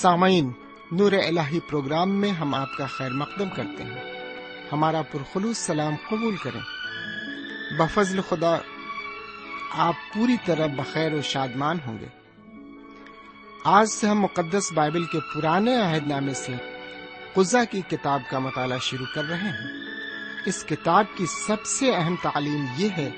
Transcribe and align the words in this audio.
سامعین، 0.00 0.52
نور 0.92 1.12
الہی 1.12 1.60
پروگرام 1.60 2.10
میں 2.10 2.30
ہم 2.30 2.54
آپ 2.54 2.76
کا 2.78 2.86
خیر 2.86 3.10
مقدم 3.10 3.48
کرتے 3.48 3.82
ہیں۔ 3.82 4.12
ہمارا 4.72 5.02
پرخلوص 5.02 5.58
سلام 5.58 5.94
قبول 6.08 6.36
کریں۔ 6.36 6.60
بفضل 7.78 8.20
خدا، 8.28 8.58
آپ 9.70 9.94
پوری 10.14 10.36
طرح 10.44 10.66
بخیر 10.66 11.14
و 11.14 11.22
شادمان 11.22 11.76
ہوں 11.86 11.98
گے۔ 12.00 12.06
آج 13.64 13.88
سے 13.88 14.08
ہم 14.08 14.20
مقدس 14.20 14.72
بائبل 14.72 15.04
کے 15.04 15.18
پرانے 15.34 15.76
عہد 15.76 16.06
نامے 16.06 16.34
سے 16.34 16.52
قزا 17.34 17.64
کی 17.64 17.80
کتاب 17.80 18.20
کا 18.30 18.38
مطالعہ 18.38 18.78
شروع 18.78 19.06
کر 19.14 19.24
رہے 19.24 19.48
ہیں۔ 19.48 19.84
اس 20.46 20.64
کتاب 20.64 21.04
کی 21.16 21.26
سب 21.26 21.66
سے 21.66 21.94
اہم 21.94 22.14
تعلیم 22.22 22.64
یہ 22.76 22.88
ہے 22.96 23.10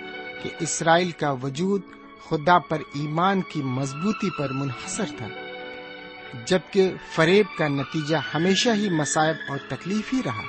کہ 0.42 0.50
اسرائیل 0.60 1.10
کا 1.10 1.30
وجود 1.30 1.82
خدا 2.28 2.58
پر 2.58 2.78
ایمان 2.94 3.40
کی 3.40 3.62
مضبوطی 3.62 4.30
پر 4.38 4.52
منحصر 4.52 5.06
تھا۔ 5.18 5.28
جبکہ 6.46 6.92
فریب 7.12 7.58
کا 7.58 7.68
نتیجہ 7.68 8.16
ہمیشہ 8.34 8.68
ہی 8.74 8.90
مصائب 8.90 9.36
اور 9.48 9.58
تکلیف 9.68 10.12
ہی 10.12 10.20
رہا، 10.24 10.42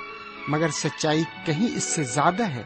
مگر 0.48 0.68
سچائی 0.68 1.22
کہیں 1.46 1.76
اس 1.76 1.84
سے 1.84 2.02
زیادہ 2.02 2.42
ہے۔ 2.42 2.62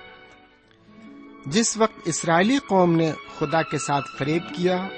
جس 1.47 1.77
وقت 1.77 2.01
اسرائیلی 2.05 2.59
قوم 2.69 2.97
نے 2.97 3.13
خدا 3.39 3.63
کے 3.63 3.79
ساتھ 3.79 4.05
فریب 4.19 4.43
کیا 4.55 4.89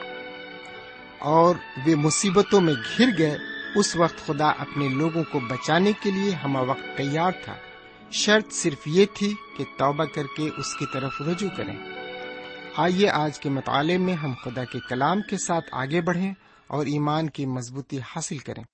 اور 1.19 1.55
وہ 1.87 1.95
مصیبتوں 1.97 2.61
میں 2.61 2.75
گر 2.99 3.09
گئے، 3.19 3.39
اس 3.77 3.97
وقت 3.97 4.27
خدا 4.27 4.49
اپنے 4.49 4.89
لوگوں 4.89 5.25
کو 5.25 5.41
بچانے 5.41 5.93
کے 6.03 6.11
لیے 6.11 6.31
ہمہ 6.31 6.59
وقت 6.59 6.97
تیار 6.97 7.33
تھا۔ 7.45 7.55
شرط 8.11 8.53
صرف 8.53 8.79
یہ 8.87 9.07
تھی 9.15 9.35
کہ 9.57 9.65
توبہ 9.77 10.05
کر 10.05 10.23
کے 10.37 10.51
اس 10.57 10.77
کی 10.77 10.85
طرف 10.93 11.21
رجوع 11.21 11.51
کریں۔ 11.57 11.77
آئیے 12.77 13.11
آج 13.11 13.41
کے 13.41 13.49
مطالعے 13.49 13.99
میں 13.99 14.15
ہم 14.15 14.33
خدا 14.45 14.65
کے 14.65 14.79
کلام 14.89 15.23
کے 15.23 15.39
ساتھ 15.39 15.65
آگے 15.73 16.01
بڑھیں۔ 16.01 16.35
اور 16.67 16.87
ایمان 16.87 17.31
کی 17.31 17.47
مضبوطی 17.47 17.99
حاصل 17.99 18.39
کریں۔ 18.39 18.65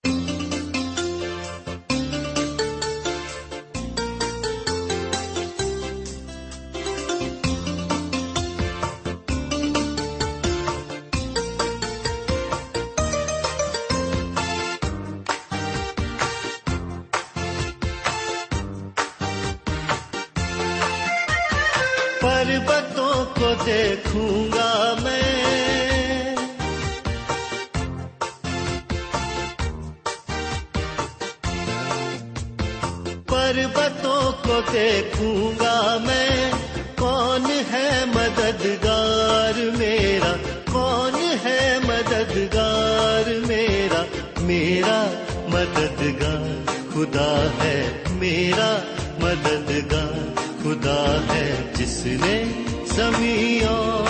خدا 47.12 47.42
ہے 47.58 47.80
میرا 48.18 48.70
مددگار 49.20 50.14
خدا 50.62 51.02
ہے 51.28 51.44
جس 51.74 51.96
نے 52.20 52.42
زمین 52.94 53.66
اور 53.68 54.01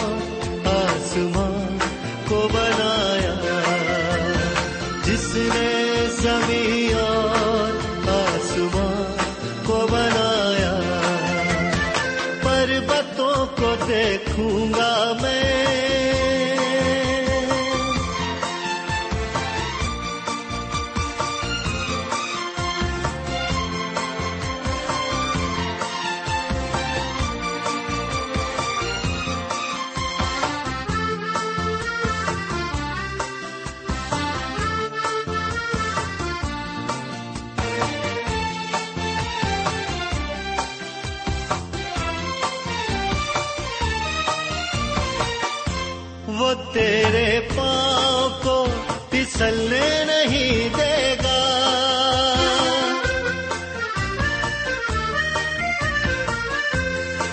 تیرے 46.73 47.40
پاؤں 47.57 48.42
کو 48.42 48.67
پھسلنے 49.11 50.05
نہیں 50.05 50.68
دے 50.79 51.17
گا۔ 51.24 51.39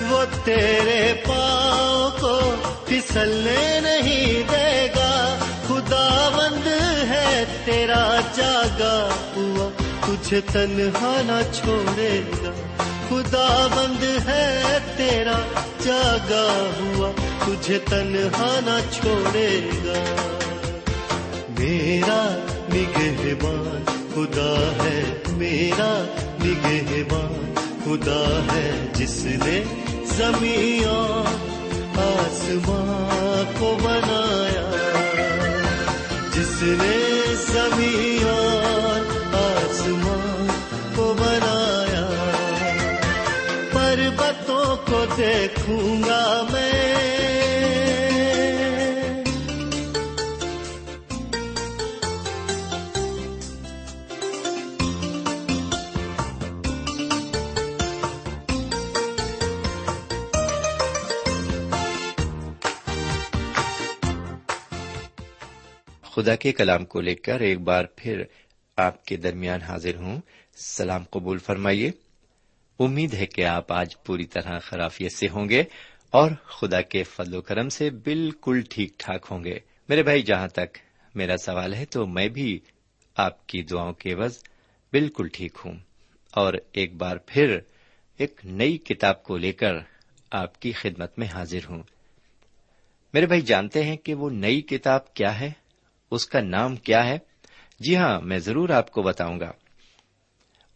وہ 0.09 0.25
تیرے 0.45 1.13
پاؤں 1.27 2.09
کو 2.19 2.55
پھسلنے 2.85 3.79
نہیں 3.79 4.51
دے 4.51 4.87
گا۔ 4.95 5.37
خدا 5.67 6.29
بند 6.37 6.67
ہے 7.09 7.45
تیرا 7.65 8.19
جاگا 8.35 9.09
ہوا، 9.35 9.69
تجھے 10.05 10.41
تنہا 10.41 11.21
نہ 11.25 11.53
چھوڑے 11.53 12.21
گا۔ 12.43 12.78
خدا 13.09 13.67
بند 13.75 14.27
ہے 14.27 14.77
تیرا، 14.97 15.39
جاگا 15.83 16.69
ہوا، 16.79 17.11
تجھے 17.45 17.79
تنہا 17.79 18.59
نہ 18.65 18.79
چھوڑے 18.91 19.69
گا۔ 19.85 20.03
میرا 21.59 22.43
نگہبان، 22.73 23.83
خدا 23.85 24.71
ہے 24.83 25.03
میرا 25.27 26.05
نگہبان، 26.45 27.53
خدا 27.85 28.39
ہے 28.53 28.87
جس 28.93 29.25
نے 29.25 29.63
زمین 30.05 31.23
آسمان 31.97 33.43
کو 33.59 33.77
بنایا۔ 33.83 34.69
جس 36.33 36.61
نے 36.61 37.23
زمین 37.53 38.38
دیکھوں 45.29 46.01
گا 46.03 46.47
میں۔ 46.51 46.79
خدا 66.03 66.35
کے 66.35 66.51
کلام 66.51 66.85
کو 66.85 67.01
لے 67.01 67.15
کر 67.15 67.39
ایک 67.39 67.59
بار 67.59 67.85
پھر 67.95 68.23
آپ 68.77 69.05
کے 69.05 69.17
درمیان 69.17 69.61
حاضر 69.61 69.95
ہوں۔ 69.95 70.21
سلام 70.57 71.03
قبول 71.09 71.37
فرمائیے۔ 71.37 72.08
امید 72.79 73.13
ہے 73.13 73.25
کہ 73.25 73.45
آپ 73.45 73.71
آج 73.71 74.03
پوری 74.03 74.25
طرح 74.25 74.59
خرافیت 74.59 75.11
سے 75.11 75.27
ہوں 75.29 75.49
گے 75.49 75.63
اور 76.11 76.31
خدا 76.45 76.81
کے 76.81 77.03
فضل 77.03 77.35
و 77.35 77.41
کرم 77.41 77.69
سے 77.69 77.89
بالکل 77.89 78.61
ٹھیک 78.69 78.99
ٹھاک 78.99 79.27
ہوں 79.31 79.43
گے۔ 79.43 79.59
میرے 79.89 80.03
بھائی، 80.03 80.21
جہاں 80.21 80.47
تک 80.47 80.77
میرا 81.15 81.37
سوال 81.37 81.73
ہے، 81.73 81.85
تو 81.85 82.07
میں 82.07 82.27
بھی 82.27 82.59
آپ 83.15 83.47
کی 83.47 83.63
دعاؤں 83.63 83.93
کے 83.93 84.13
عوض 84.13 84.43
بالکل 84.91 85.27
ٹھیک 85.33 85.57
ہوں۔ 85.65 85.73
اور 86.31 86.53
ایک 86.71 86.95
بار 86.95 87.17
پھر 87.25 87.59
ایک 88.17 88.41
نئی 88.43 88.77
کتاب 88.77 89.23
کو 89.23 89.37
لے 89.37 89.51
کر 89.51 89.73
آپ 90.31 90.59
کی 90.59 90.71
خدمت 90.71 91.19
میں 91.19 91.27
حاضر 91.27 91.59
ہوں۔ 91.69 91.83
میرے 93.13 93.25
بھائی، 93.25 93.41
جانتے 93.41 93.83
ہیں 93.83 93.97
کہ 93.97 94.13
وہ 94.13 94.29
نئی 94.29 94.61
کتاب 94.61 95.13
کیا 95.13 95.39
ہے؟ 95.39 95.51
اس 96.11 96.25
کا 96.25 96.41
نام 96.41 96.75
کیا 96.75 97.05
ہے؟ 97.05 97.17
جی 97.79 97.97
ہاں 97.97 98.21
میں 98.21 98.39
ضرور 98.39 98.69
آپ 98.69 98.91
کو 98.91 99.01
بتاؤں 99.01 99.39
گا۔ 99.39 99.51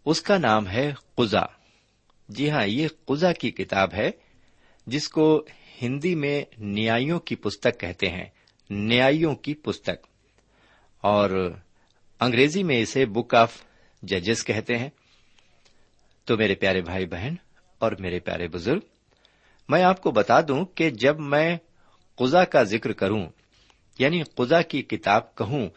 اس 0.06 0.22
کا 0.22 0.38
نام 0.38 0.68
ہے 0.68 0.94
قزا 1.16 1.63
جی 2.30 2.50
ہاں 2.50 2.66
یہ 2.66 2.88
قزا 3.06 3.34
کی 3.34 3.52
کتاب 3.52 3.94
ہے، 3.94 4.12
جس 4.88 5.10
کو 5.10 5.46
ہندی 5.82 6.16
میں 6.16 6.44
نیائیوں 6.58 7.20
کی 7.20 7.36
پستک 7.36 7.80
کہتے 7.80 8.10
ہیں، 8.10 8.26
نیائیوں 8.70 9.36
کی 9.36 9.54
پستک۔ 9.54 10.08
اور 11.02 11.52
انگریزی 12.20 12.64
میں 12.64 12.82
اسے 12.82 13.06
بک 13.06 13.36
آف 13.36 13.64
ججز 14.04 14.44
کہتے 14.44 14.78
ہیں۔ 14.78 14.90
تو 16.26 16.38
میرے 16.38 16.56
پیارے 16.56 16.82
بھائی 16.82 17.06
بہن 17.06 17.36
اور 17.80 17.92
میرے 18.00 18.20
پیارے 18.20 18.48
بزرگ، 18.48 18.80
میں 19.70 19.84
آپ 19.84 20.02
کو 20.02 20.12
بتا 20.12 20.42
دوں 20.42 20.66
کہ 20.66 20.90
جب 20.90 21.20
میں 21.20 21.58
قزا 22.16 22.44
کا 22.44 22.64
ذکر 22.64 22.92
کروں 22.92 23.28
یعنی 24.00 24.24
قزا 24.24 24.62
کی 24.62 24.82
کتاب 24.82 25.36
کہوں، 25.36 25.70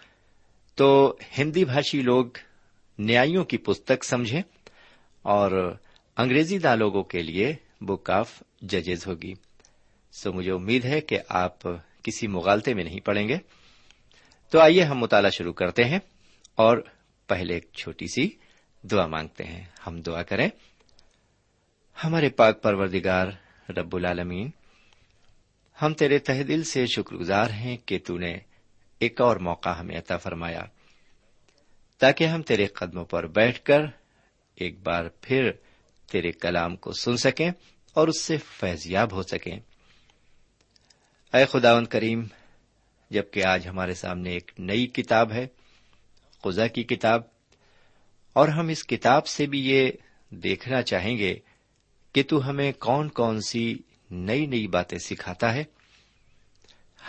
تو 0.74 1.16
ہندی 1.38 1.64
بھاشی 1.64 2.02
لوگ 2.02 2.26
نیائیوں 2.98 3.44
کی 3.44 3.56
پستک 3.56 4.04
سمجھیں 4.04 4.42
اور 5.22 5.76
انگریزی 6.16 6.58
داں 6.58 6.76
لوگوں 6.76 7.02
کے 7.02 7.22
لیے 7.22 7.54
بک 7.80 8.10
آف 8.10 8.42
ججز 8.62 9.06
ہوگی۔ 9.06 9.34
سو 10.12 10.32
مجھے 10.32 10.52
امید 10.52 10.84
ہے 10.84 11.00
کہ 11.00 11.18
آپ 11.28 11.58
کسی 12.02 12.26
مغالطے 12.26 12.74
میں 12.74 12.84
نہیں 12.84 13.00
پڑیں 13.00 13.28
گے۔ 13.28 13.36
تو 14.50 14.60
آئیے 14.60 14.82
ہم 14.82 14.98
مطالعہ 14.98 15.30
شروع 15.30 15.52
کرتے 15.52 15.84
ہیں 15.84 15.98
اور 16.54 16.78
پہلے 17.26 17.54
ایک 17.54 17.66
چھوٹی 17.72 18.06
سی 18.06 18.28
دعا 18.82 19.06
مانگتے 19.06 19.44
ہیں۔ 19.44 19.64
ہم 19.86 20.00
دعا 20.00 20.22
کریں۔ 20.22 20.48
ہمارے 22.04 22.30
پاک 22.30 22.62
پروردگار 22.62 23.26
رب 23.70 23.96
العالمین، 23.96 24.50
ہم 25.82 25.94
تیرے 25.94 26.18
تہ 26.18 26.42
دل 26.42 26.62
سے 26.62 26.86
شکر 26.86 27.16
گزار 27.16 27.50
ہیں 27.50 27.76
کہ 27.76 27.98
تو 28.06 28.18
نے 28.18 28.38
ایک 28.98 29.20
اور 29.20 29.36
موقع 29.36 29.68
ہمیں 29.68 29.98
عطا 29.98 30.16
فرمایا، 30.16 30.64
تاکہ 31.98 32.24
ہم 32.24 32.42
تیرے 32.42 32.66
قدموں 32.66 33.04
پر 33.04 33.26
بیٹھ 33.26 33.60
کر 33.60 33.80
ایک 34.54 34.78
بار 34.78 35.04
پھر 35.20 35.50
تیرے 36.08 36.32
کلام 36.32 36.76
کو 36.76 36.92
سن 36.92 37.16
سکیں 37.16 37.50
اور 37.96 38.08
اس 38.08 38.20
سے 38.20 38.36
فیضیاب 38.38 39.12
ہو 39.12 39.22
سکیں۔ 39.22 39.56
اے 41.32 41.44
خداون 41.44 41.84
کریم، 41.84 42.22
جبکہ 43.10 43.44
آج 43.44 43.66
ہمارے 43.68 43.94
سامنے 43.94 44.32
ایک 44.32 44.50
نئی 44.58 44.86
کتاب 44.86 45.32
ہے 45.32 45.46
خزا 46.44 46.66
کی 46.66 46.82
کتاب، 46.84 47.22
اور 48.36 48.48
ہم 48.48 48.68
اس 48.68 48.84
کتاب 48.86 49.26
سے 49.26 49.46
بھی 49.46 49.60
یہ 49.66 49.90
دیکھنا 50.32 50.82
چاہیں 50.82 51.16
گے 51.18 51.34
کہ 52.14 52.22
تو 52.22 52.48
ہمیں 52.48 52.70
کون 52.78 53.08
کون 53.08 53.40
سی 53.40 53.64
نئی 54.10 54.46
نئی 54.46 54.66
باتیں 54.66 54.98
سکھاتا 54.98 55.52
ہے۔ 55.54 55.64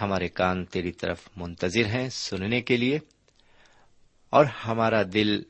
ہمارے 0.01 0.27
کان 0.29 0.63
تیری 0.65 0.91
طرف 0.91 1.27
منتظر 1.37 1.85
ہیں 1.85 2.07
سننے 2.09 2.61
کے 2.61 2.77
لیے، 2.77 2.99
اور 4.33 4.45
ہمارا 4.65 5.01
دل 5.13 5.41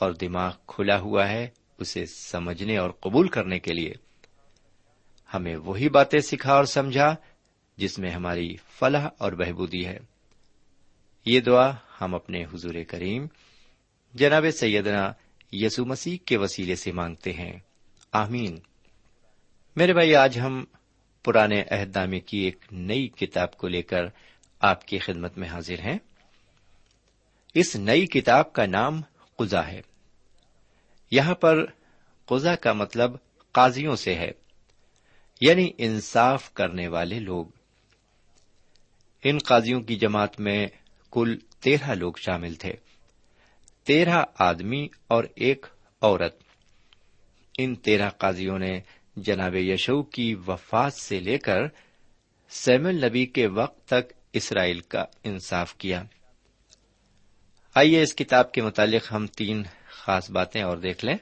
اور 0.00 0.12
دماغ 0.12 0.52
کھلا 0.66 0.98
ہوا 0.98 1.28
ہے۔ 1.28 1.46
اسے 1.78 2.06
سمجھنے 2.06 2.76
اور 2.76 2.90
قبول 2.90 3.28
کرنے 3.28 3.58
کے 3.58 3.72
لیے۔ 3.72 3.92
ہمیں 5.34 5.56
وہی 5.56 5.88
باتیں 5.88 6.20
سکھا 6.20 6.54
اور 6.54 6.64
سمجھا 6.64 7.14
جس 7.76 7.98
میں 7.98 8.10
ہماری 8.10 8.56
فلاح 8.70 9.08
اور 9.18 9.32
بہبودی 9.32 9.86
ہے۔ 9.86 9.98
یہ 11.24 11.40
دعا 11.40 11.72
ہم 12.00 12.14
اپنے 12.14 12.44
حضور 12.44 12.74
کریم، 12.88 13.26
جناب 14.14 14.44
سیدنا 14.52 15.12
یسو 15.52 15.84
مسیح 15.84 16.16
کے 16.24 16.36
وسیلے 16.36 16.76
سے 16.76 16.92
مانگتے 16.92 17.32
ہیں۔ 17.32 17.58
آمین۔ 18.12 18.58
میرے 19.76 19.92
بھائی، 19.92 20.14
آج 20.14 20.40
ہم 20.40 20.64
پرانے 21.24 21.62
عہد 21.70 21.96
نامے 21.96 22.20
کی 22.20 22.38
ایک 22.38 22.64
نئی 22.72 23.08
کتاب 23.08 23.56
کو 23.56 23.68
لے 23.68 23.82
کر 23.82 24.04
آپ 24.60 24.86
کی 24.86 24.98
خدمت 24.98 25.38
میں 25.38 25.48
حاضر 25.48 25.78
ہیں۔ 25.78 25.98
اس 27.54 27.76
نئی 27.76 28.06
کتاب 28.06 28.52
کا 28.52 28.66
نام 28.66 29.00
قزا 29.36 29.66
ہے۔ 29.66 29.80
یہاں 31.10 31.34
پر 31.34 31.66
قزا 32.26 32.56
کا 32.56 32.72
مطلب 32.72 33.16
قاضیوں 33.52 33.96
سے 33.96 34.14
ہے 34.14 34.30
یعنی 35.40 35.70
انصاف 35.78 36.54
کرنے 36.54 36.88
والے 36.88 37.20
لوگ۔ 37.20 37.46
ان 39.24 39.38
قاضیوں 39.38 39.80
کی 39.80 39.96
جماعت 39.96 40.40
میں 40.40 40.66
کل 41.10 41.38
تیرہ 41.60 41.94
لوگ 41.94 42.12
شامل 42.16 42.54
تھے، 42.54 42.72
تیرہ 43.84 44.24
آدمی 44.38 44.88
اور 45.08 45.24
ایک 45.34 45.66
عورت۔ 46.00 46.42
ان 47.58 47.74
تیرہ 47.74 48.10
قاضیوں 48.10 48.58
نے 48.58 48.80
جناب 49.16 49.54
یشو 49.54 50.02
کی 50.02 50.34
وفات 50.34 50.94
سے 50.94 51.20
لے 51.20 51.38
کر 51.38 51.60
سیمل 52.48 53.04
نبی 53.04 53.26
کے 53.26 53.46
وقت 53.46 53.88
تک 53.88 54.12
اسرائیل 54.32 54.80
کا 54.80 55.04
انصاف 55.24 55.76
کیا۔ 55.76 56.02
آئیے 57.74 58.02
اس 58.02 58.14
کتاب 58.14 58.52
کے 58.52 58.62
متعلق 58.62 59.12
ہم 59.12 59.26
تین 59.26 59.62
خاص 60.06 60.30
باتیں 60.30 60.62
اور 60.62 60.76
دیکھ 60.76 61.04
لیں۔ 61.04 61.16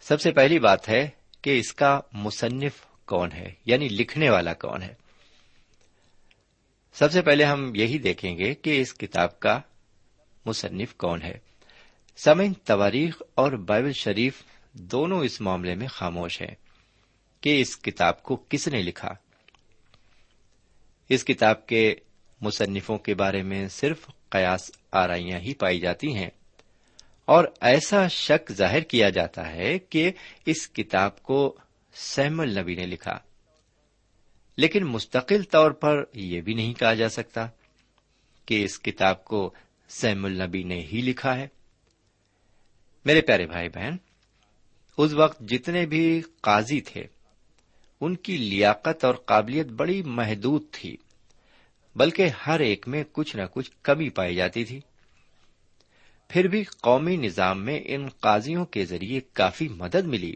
سب 0.00 0.20
سے 0.20 0.32
پہلی 0.32 0.58
بات 0.58 0.88
ہے 0.88 1.08
کہ 1.42 1.58
اس 1.58 1.72
کا 1.72 2.00
مصنف 2.12 2.72
کون 3.04 3.32
ہے 3.32 3.54
یعنی 3.66 3.88
لکھنے 3.88 4.30
والا 4.30 4.54
کون 4.54 4.82
ہے۔ 4.82 4.94
سب 6.92 7.12
سے 7.12 7.22
پہلے 7.22 7.44
ہم 7.44 7.72
یہی 7.74 7.98
دیکھیں 7.98 8.38
گے 8.38 8.54
کہ 8.54 8.80
اس 8.80 8.94
کتاب 8.94 9.40
کا 9.40 9.60
مصنف 10.46 10.94
کون 10.94 11.22
ہے۔ 11.22 11.38
سمن 12.16 12.52
تواریخ 12.52 13.22
اور 13.34 13.52
بائبل 13.52 13.92
شریف 13.92 14.42
دونوں 14.72 15.24
اس 15.24 15.40
معاملے 15.40 15.74
میں 15.74 15.86
خاموش 15.86 16.42
ہیں 16.42 16.54
کہ 17.40 17.60
اس 17.60 17.76
کتاب 17.76 18.22
کو 18.22 18.44
کس 18.48 18.68
نے 18.68 18.82
لکھا۔ 18.82 19.14
اس 21.08 21.24
کتاب 21.24 21.66
کے 21.66 21.94
مصنفوں 22.40 22.98
کے 22.98 23.14
بارے 23.14 23.42
میں 23.42 23.68
صرف 23.68 24.06
قیاس 24.28 24.70
آرائیاں 24.92 25.38
ہی 25.38 25.54
پائی 25.54 25.80
جاتی 25.80 26.14
ہیں۔ 26.14 26.30
اور 27.30 27.44
ایسا 27.60 28.08
شک 28.08 28.52
ظاہر 28.52 28.80
کیا 28.80 29.10
جاتا 29.10 29.52
ہے 29.52 29.78
کہ 29.78 30.12
اس 30.46 30.68
کتاب 30.68 31.22
کو 31.22 31.56
سیم 31.94 32.40
النبی 32.40 32.74
نے 32.74 32.86
لکھا۔ 32.86 33.18
لیکن 34.56 34.84
مستقل 34.84 35.42
طور 35.42 35.70
پر 35.70 36.04
یہ 36.14 36.40
بھی 36.40 36.54
نہیں 36.54 36.74
کہا 36.74 36.94
جا 36.94 37.08
سکتا 37.08 37.48
کہ 38.46 38.64
اس 38.64 38.80
کتاب 38.80 39.24
کو 39.24 39.54
سیم 39.88 40.24
النبی 40.24 40.62
نے 40.62 40.80
ہی 40.80 41.00
لکھا 41.00 41.36
ہے۔ 41.36 41.48
میرے 43.04 43.20
پیارے 43.20 43.46
بھائی 43.46 43.68
بہن، 43.68 43.96
اس 44.96 45.12
وقت 45.12 45.40
جتنے 45.40 45.86
بھی 45.86 46.22
قاضی 46.40 46.80
تھے، 46.80 47.04
ان 48.00 48.16
کی 48.16 48.36
لیاقت 48.36 49.04
اور 49.04 49.14
قابلیت 49.14 49.66
بڑی 49.66 50.02
محدود 50.02 50.62
تھی، 50.72 50.96
بلکہ 51.96 52.28
ہر 52.46 52.60
ایک 52.60 52.88
میں 52.88 53.04
کچھ 53.12 53.36
نہ 53.36 53.42
کچھ 53.52 53.70
کمی 53.82 54.08
پائی 54.08 54.34
جاتی 54.34 54.64
تھی۔ 54.64 54.80
پھر 56.30 56.48
بھی 56.48 56.64
قومی 56.64 57.16
نظام 57.16 57.64
میں 57.64 57.80
ان 57.84 58.08
قاضیوں 58.08 58.66
کے 58.66 58.84
ذریعے 58.84 59.20
کافی 59.32 59.68
مدد 59.68 60.04
ملی۔ 60.04 60.34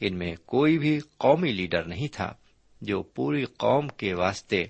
ان 0.00 0.18
میں 0.18 0.36
کوئی 0.44 0.78
بھی 0.78 1.00
قومی 1.16 1.52
لیڈر 1.52 1.84
نہیں 1.84 2.08
تھا 2.12 2.34
جو 2.80 3.02
پوری 3.02 3.44
قوم 3.44 3.88
کے 3.88 4.14
واسطے 4.14 4.66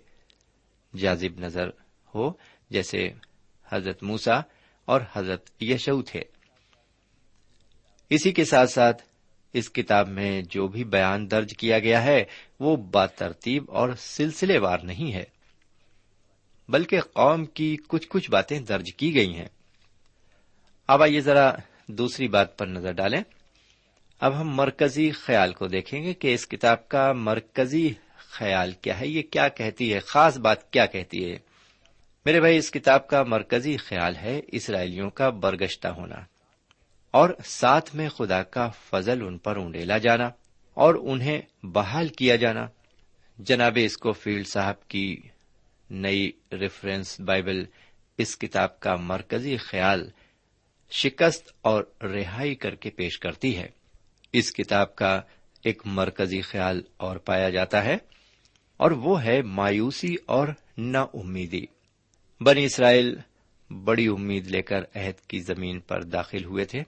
جازب 0.98 1.40
نظر 1.40 1.68
ہو، 2.14 2.32
جیسے 2.70 3.08
حضرت 3.72 4.02
موسا 4.02 4.34
اور 4.84 5.00
حضرت 5.12 5.62
یشو 5.62 6.02
تھے۔ 6.02 6.22
اسی 8.10 8.32
کے 8.32 8.44
ساتھ 8.44 8.70
ساتھ 8.70 9.02
اس 9.52 9.70
کتاب 9.70 10.08
میں 10.08 10.42
جو 10.42 10.68
بھی 10.68 10.84
بیان 10.84 11.30
درج 11.30 11.54
کیا 11.58 11.78
گیا 11.78 12.02
ہے، 12.02 12.24
وہ 12.60 12.76
باترتیب 12.76 13.64
اور 13.68 13.88
سلسلے 13.98 14.58
وار 14.58 14.78
نہیں 14.78 15.12
ہے، 15.12 15.24
بلکہ 16.68 17.00
قوم 17.00 17.44
کی 17.44 17.76
کچھ 17.88 18.08
کچھ 18.08 18.30
باتیں 18.30 18.60
درج 18.60 18.94
کی 18.94 19.14
گئی 19.14 19.34
ہیں۔ 19.34 19.48
اب 20.86 21.02
آئیے 21.02 21.20
ذرا 21.20 21.52
دوسری 21.86 22.28
بات 22.28 22.58
پر 22.58 22.66
نظر 22.66 22.92
ڈالیں۔ 22.92 23.22
اب 24.20 24.40
ہم 24.40 24.56
مرکزی 24.56 25.10
خیال 25.10 25.52
کو 25.52 25.66
دیکھیں 25.66 26.02
گے 26.02 26.14
کہ 26.14 26.34
اس 26.34 26.46
کتاب 26.46 26.88
کا 26.88 27.12
مرکزی 27.12 27.94
خیال 28.16 28.72
کیا 28.72 29.00
ہے، 29.00 29.06
یہ 29.06 29.22
کیا 29.22 29.48
کہتی 29.48 29.94
ہے؟ 29.94 29.98
خاص 30.00 30.38
بات 30.38 30.70
کیا 30.70 30.86
کہتی 30.86 31.30
ہے؟ 31.30 31.36
میرے 32.24 32.40
بھائی، 32.40 32.56
اس 32.56 32.70
کتاب 32.70 33.08
کا 33.08 33.22
مرکزی 33.22 33.76
خیال 33.76 34.16
ہے 34.16 34.40
اسرائیلیوں 34.48 35.10
کا 35.10 35.30
برگشتہ 35.30 35.88
ہونا 35.88 36.16
اور 37.10 37.30
ساتھ 37.44 37.96
میں 37.96 38.08
خدا 38.08 38.42
کا 38.42 38.68
فضل 38.68 39.22
ان 39.26 39.38
پر 39.38 39.56
اونڈیلا 39.56 39.98
جانا 39.98 40.30
اور 40.74 40.94
انہیں 40.94 41.42
بحال 41.62 42.08
کیا 42.08 42.36
جانا۔ 42.36 42.66
جناب، 43.38 43.72
اس 43.76 43.96
کو 43.96 44.12
فیلڈ 44.12 44.46
صاحب 44.46 44.88
کی 44.88 45.16
نئی 45.90 46.32
ریفرنس 46.52 47.20
بائبل 47.20 47.64
اس 48.18 48.38
کتاب 48.38 48.80
کا 48.80 48.96
مرکزی 48.96 49.56
خیال 49.56 50.10
شکست 50.90 51.52
اور 51.60 51.84
رہائی 52.02 52.54
کر 52.54 52.74
کے 52.74 52.90
پیش 52.90 53.18
کرتی 53.18 53.56
ہے۔ 53.56 53.68
اس 54.32 54.52
کتاب 54.52 54.96
کا 54.96 55.20
ایک 55.64 55.82
مرکزی 55.84 56.40
خیال 56.40 56.82
اور 56.96 57.16
پایا 57.16 57.50
جاتا 57.50 57.84
ہے 57.84 57.96
اور 58.76 58.90
وہ 58.90 59.24
ہے 59.24 59.42
مایوسی 59.42 60.16
اور 60.26 60.48
نا 60.78 61.06
امیدی 61.14 61.66
بنی 62.40 62.64
اسرائیل 62.64 63.16
بڑی 63.70 64.06
امید 64.06 64.46
لے 64.46 64.62
کر 64.62 64.80
عہد 64.94 65.20
کی 65.20 65.40
زمین 65.40 65.80
پر 65.80 66.02
داخل 66.02 66.44
ہوئے 66.44 66.64
تھے۔ 66.64 66.82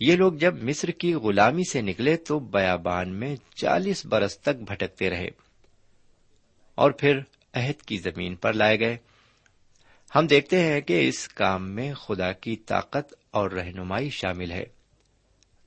یہ 0.00 0.16
لوگ 0.16 0.32
جب 0.32 0.62
مصر 0.62 0.88
کی 0.88 1.14
غلامی 1.14 1.62
سے 1.72 1.80
نکلے 1.80 2.16
تو 2.16 2.38
بیابان 2.38 3.14
میں 3.14 3.36
چالیس 3.54 4.06
برس 4.06 4.38
تک 4.38 4.70
بھٹکتے 4.70 5.10
رہے 5.10 5.28
اور 6.74 6.90
پھر 6.90 7.18
عہد 7.54 7.82
کی 7.82 7.98
زمین 7.98 8.34
پر 8.34 8.52
لائے 8.52 8.80
گئے۔ 8.80 8.96
ہم 10.14 10.26
دیکھتے 10.26 10.60
ہیں 10.60 10.80
کہ 10.80 11.08
اس 11.08 11.28
کام 11.28 11.70
میں 11.70 11.94
خدا 11.94 12.32
کی 12.32 12.56
طاقت 12.56 13.14
اور 13.30 13.50
رہنمائی 13.50 14.10
شامل 14.10 14.50
ہے 14.50 14.64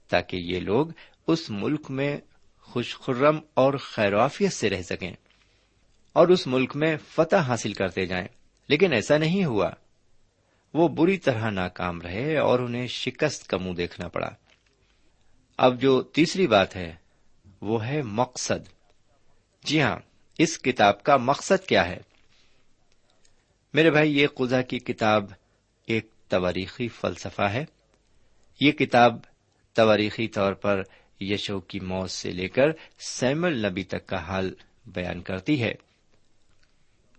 تاکہ 0.09 0.37
یہ 0.37 0.59
لوگ 0.59 0.87
اس 1.27 1.49
ملک 1.49 1.91
میں 1.91 2.17
خوش 2.61 2.95
خرم 2.95 3.39
اور 3.53 3.73
خیروافیت 3.73 4.53
سے 4.53 4.69
رہ 4.69 4.81
سکیں 4.81 5.11
اور 6.13 6.27
اس 6.27 6.47
ملک 6.47 6.75
میں 6.75 6.97
فتح 7.09 7.35
حاصل 7.35 7.73
کرتے 7.73 8.05
جائیں۔ 8.05 8.27
لیکن 8.67 8.93
ایسا 8.93 9.17
نہیں 9.17 9.45
ہوا۔ 9.45 9.71
وہ 10.73 10.87
بری 10.87 11.17
طرح 11.17 11.49
ناکام 11.49 12.01
رہے 12.01 12.37
اور 12.37 12.59
انہیں 12.59 12.87
شکست 12.87 13.47
کا 13.47 13.57
منہ 13.57 13.73
دیکھنا 13.73 14.07
پڑا۔ 14.07 14.29
اب 15.57 15.81
جو 15.81 16.01
تیسری 16.01 16.47
بات 16.47 16.75
ہے، 16.75 16.95
وہ 17.61 17.85
ہے 17.85 18.01
مقصد۔ 18.01 18.67
جی 19.63 19.81
ہاں 19.81 19.97
اس 20.37 20.59
کتاب 20.59 21.03
کا 21.03 21.17
مقصد 21.17 21.67
کیا 21.67 21.87
ہے؟ 21.87 22.08
میرے 23.73 23.91
بھائی، 23.91 24.19
یہ 24.19 24.27
قزا 24.27 24.61
کی 24.61 24.79
کتاب 24.79 25.25
ایک 25.85 26.07
تواریخی 26.27 26.87
فلسفہ 26.87 27.41
ہے۔ 27.41 27.65
یہ 28.59 28.71
کتاب 28.71 29.17
تواریخی 29.73 30.27
طور 30.27 30.53
پر 30.53 30.83
یشو 31.19 31.59
کی 31.59 31.79
موت 31.79 32.11
سے 32.11 32.31
لے 32.31 32.47
کر 32.47 32.65
سیمل 32.99 33.65
نبی 33.65 33.83
تک 33.83 34.07
کا 34.07 34.17
حال 34.17 34.53
بیان 34.85 35.21
کرتی 35.21 35.63
ہے۔ 35.63 35.73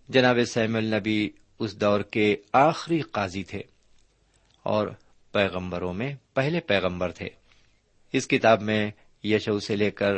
جناب 0.08 0.38
سیمل 0.46 0.84
نبی 0.84 1.30
اس 1.58 1.80
دور 1.80 2.00
کے 2.00 2.36
آخری 2.52 3.00
قاضی 3.00 3.44
تھے 3.44 3.62
اور 4.62 4.88
پیغمبروں 5.32 5.92
میں 5.92 6.14
پہلے 6.34 6.60
پیغمبر 6.60 7.12
تھے۔ 7.12 7.28
اس 8.12 8.28
کتاب 8.28 8.62
میں 8.62 8.90
یشو 9.24 9.60
سے 9.60 9.76
لے 9.76 9.90
کر 9.90 10.12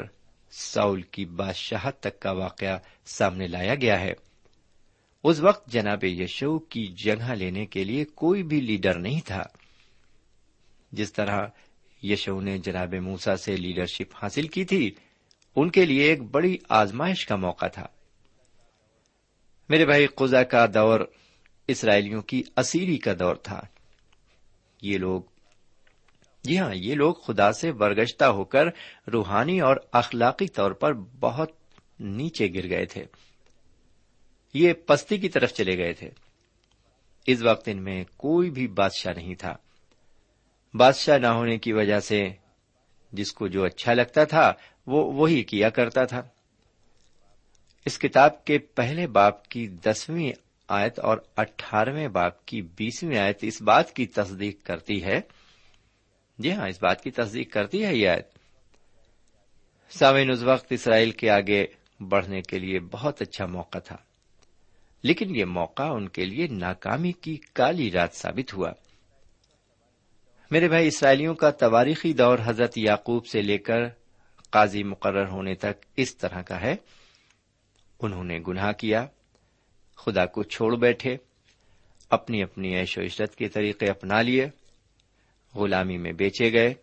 ساؤل 0.51 1.03
کی 1.03 1.25
بادشاہت 1.25 2.01
تک 2.01 2.21
کا 2.21 2.31
واقعہ 2.31 2.79
سامنے 3.07 3.47
لایا 3.47 3.75
گیا 3.75 4.01
ہے۔ 4.01 4.13
اس 5.25 5.41
وقت 5.41 5.71
جناب 5.71 6.05
یشو 6.05 6.59
کی 6.59 6.87
جگہ 6.87 7.33
لینے 7.33 7.67
کے 7.67 7.85
لیے 7.85 8.05
کوئی 8.05 8.43
بھی 8.43 8.61
لیڈر 8.61 8.99
نہیں 8.99 9.21
تھا۔ 9.27 9.43
جس 10.93 11.13
طرح 11.13 11.47
یشو 12.03 12.41
نے 12.41 12.59
جناب 12.59 12.95
موسا 12.95 13.37
سے 13.37 13.57
لیڈرشپ 13.57 14.15
حاصل 14.23 14.49
کی 14.49 14.65
تھی، 14.65 14.95
ان 15.57 15.71
کے 15.71 15.85
لیے 15.85 16.03
ایک 16.03 16.23
بڑی 16.23 16.57
آزمائش 16.69 17.27
کا 17.27 17.37
موقع 17.37 17.67
تھا۔ 17.67 17.87
میرے 19.69 19.87
بھائی، 19.87 20.07
قزا 20.07 20.43
کا 20.43 20.67
دور 20.75 21.01
اسرائیلیوں 21.69 22.23
کی 22.23 22.43
اسیری 22.57 22.99
کا 22.99 23.13
دور 23.19 23.35
تھا۔ 23.35 23.61
یہ 24.83 24.99
لوگ 24.99 25.23
جی 26.45 26.59
ہاں 26.59 26.75
یہ 26.75 26.95
لوگ 26.95 27.15
خدا 27.15 27.53
سے 27.53 27.73
برگشتہ 27.73 28.25
ہو 28.25 28.45
کر 28.45 28.67
روحانی 29.13 29.61
اور 29.61 29.77
اخلاقی 29.93 30.47
طور 30.47 30.71
پر 30.71 30.93
بہت 30.95 31.51
نیچے 32.01 32.49
گر 32.55 32.69
گئے 32.69 32.87
تھے۔ 32.87 33.05
یہ 34.55 34.73
پستی 34.73 35.19
کی 35.19 35.29
طرف 35.29 35.53
چلے 35.53 35.79
گئے 35.79 35.93
تھے۔ 35.93 36.11
اس 37.27 37.43
وقت 37.43 37.69
ان 37.73 37.85
میں 37.85 38.05
کوئی 38.17 38.51
بھی 38.51 38.67
بادشاہ 38.67 39.13
نہیں 39.13 39.35
تھا۔ 39.35 39.57
بادشاہ 40.75 41.19
نہ 41.19 41.27
ہونے 41.27 41.59
کی 41.59 41.73
وجہ 41.73 42.01
سے 42.01 42.29
جس 43.13 43.33
کو 43.33 43.49
جو 43.49 43.65
اچھا 43.65 43.95
لگتا 43.95 44.25
تھا، 44.25 44.53
وہ 44.87 45.13
وہی 45.13 45.43
کیا 45.43 45.71
کرتا 45.71 46.05
تھا۔ 46.05 46.23
اس 47.87 47.99
کتاب 47.99 48.45
کے 48.45 48.59
پہلے 48.59 49.07
باپ 49.07 49.49
کی 49.49 49.69
دسویں 49.69 50.33
آیت 50.69 50.99
اور 50.99 51.19
اٹھارہویں 51.37 52.09
باپ 52.09 52.47
کی 52.47 52.63
بیسویں 52.63 53.19
آیت 53.19 53.39
اس 53.43 53.63
بات 53.63 53.93
کی 53.93 54.07
تصدیق 54.07 54.67
کرتی 54.67 55.05
ہے۔ 55.05 55.21
جی 56.39 56.53
ہاں 56.53 56.69
اس 56.69 56.83
بات 56.83 57.03
کی 57.03 57.11
تصدیق 57.11 57.53
کرتی 57.53 57.85
ہے 57.85 57.97
یہ 57.97 58.09
آیت۔ 58.09 58.29
سامعین، 59.91 60.31
اس 60.31 60.43
وقت 60.43 60.67
اسرائیل 60.71 61.11
کے 61.11 61.31
آگے 61.31 61.67
بڑھنے 62.01 62.43
کے 62.43 62.59
لیے 62.59 62.81
بہت 62.81 63.23
اچھا 63.23 63.47
موقع 63.47 63.79
تھا۔ 63.79 63.97
لیکن 65.03 65.37
یہ 65.37 65.45
موقع 65.45 65.83
ان 65.83 66.09
کے 66.09 66.25
لیے 66.25 66.47
ناکامی 66.47 67.13
کی 67.13 67.37
کالی 67.53 67.91
رات 67.91 68.15
ثابت 68.15 68.55
ہوا۔ 68.55 68.73
میرے 70.51 70.69
بھائی، 70.69 70.87
اسرائیلیوں 70.87 71.35
کا 71.35 71.51
تواریخی 71.51 72.13
دور 72.13 72.39
حضرت 72.45 72.79
یعقوب 72.79 73.27
سے 73.27 73.43
لے 73.43 73.59
کر 73.59 73.89
قاضی 74.51 74.83
مقرر 74.83 75.29
ہونے 75.29 75.55
تک 75.55 75.87
اس 75.97 76.17
طرح 76.17 76.43
کا 76.43 76.61
ہے۔ 76.61 76.77
انہوں 78.01 78.25
نے 78.25 78.39
گناہ 78.49 78.73
کیا، 78.73 79.07
خدا 79.97 80.27
کو 80.27 80.43
چھوڑ 80.43 80.77
بیٹھے، 80.77 81.17
اپنی 82.11 82.43
اپنی 82.43 82.77
عیش 82.77 82.99
و 82.99 83.03
عشرت 83.03 83.37
کے 83.37 83.49
طریقے 83.49 83.87
اپنا 83.87 84.23
لیے، 84.23 84.49
غلامی 85.55 85.99
میں 85.99 86.13
بیچے 86.13 86.53
گئے، 86.53 86.75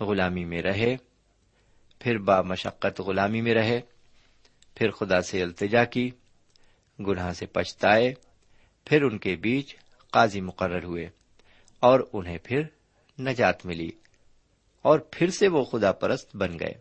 غلامی 0.00 0.44
میں 0.44 0.62
رہے، 0.62 0.96
پھر 1.98 2.18
با 2.18 2.42
مشقت 2.42 3.00
غلامی 3.00 3.40
میں 3.40 3.54
رہے، 3.54 3.80
پھر 4.74 4.90
خدا 4.90 5.20
سے 5.20 5.42
التجا 5.42 5.84
کی۔ 5.84 6.10
گناہ 7.06 7.32
سے 7.32 7.46
پچھتائے، 7.46 8.14
پھر 8.84 9.02
ان 9.02 9.18
کے 9.18 9.36
بیچ 9.36 9.76
قاضی 10.10 10.40
مقرر 10.40 10.84
ہوئے 10.84 11.08
اور 11.80 12.00
انہیں 12.12 12.38
پھر 12.42 12.60
نجات 13.18 13.66
ملی 13.66 13.90
اور 14.82 14.98
پھر 14.98 15.30
سے 15.30 15.48
وہ 15.48 15.64
خدا 15.64 15.92
پرست 15.92 16.36
بن 16.36 16.58
گئے۔ 16.58 16.74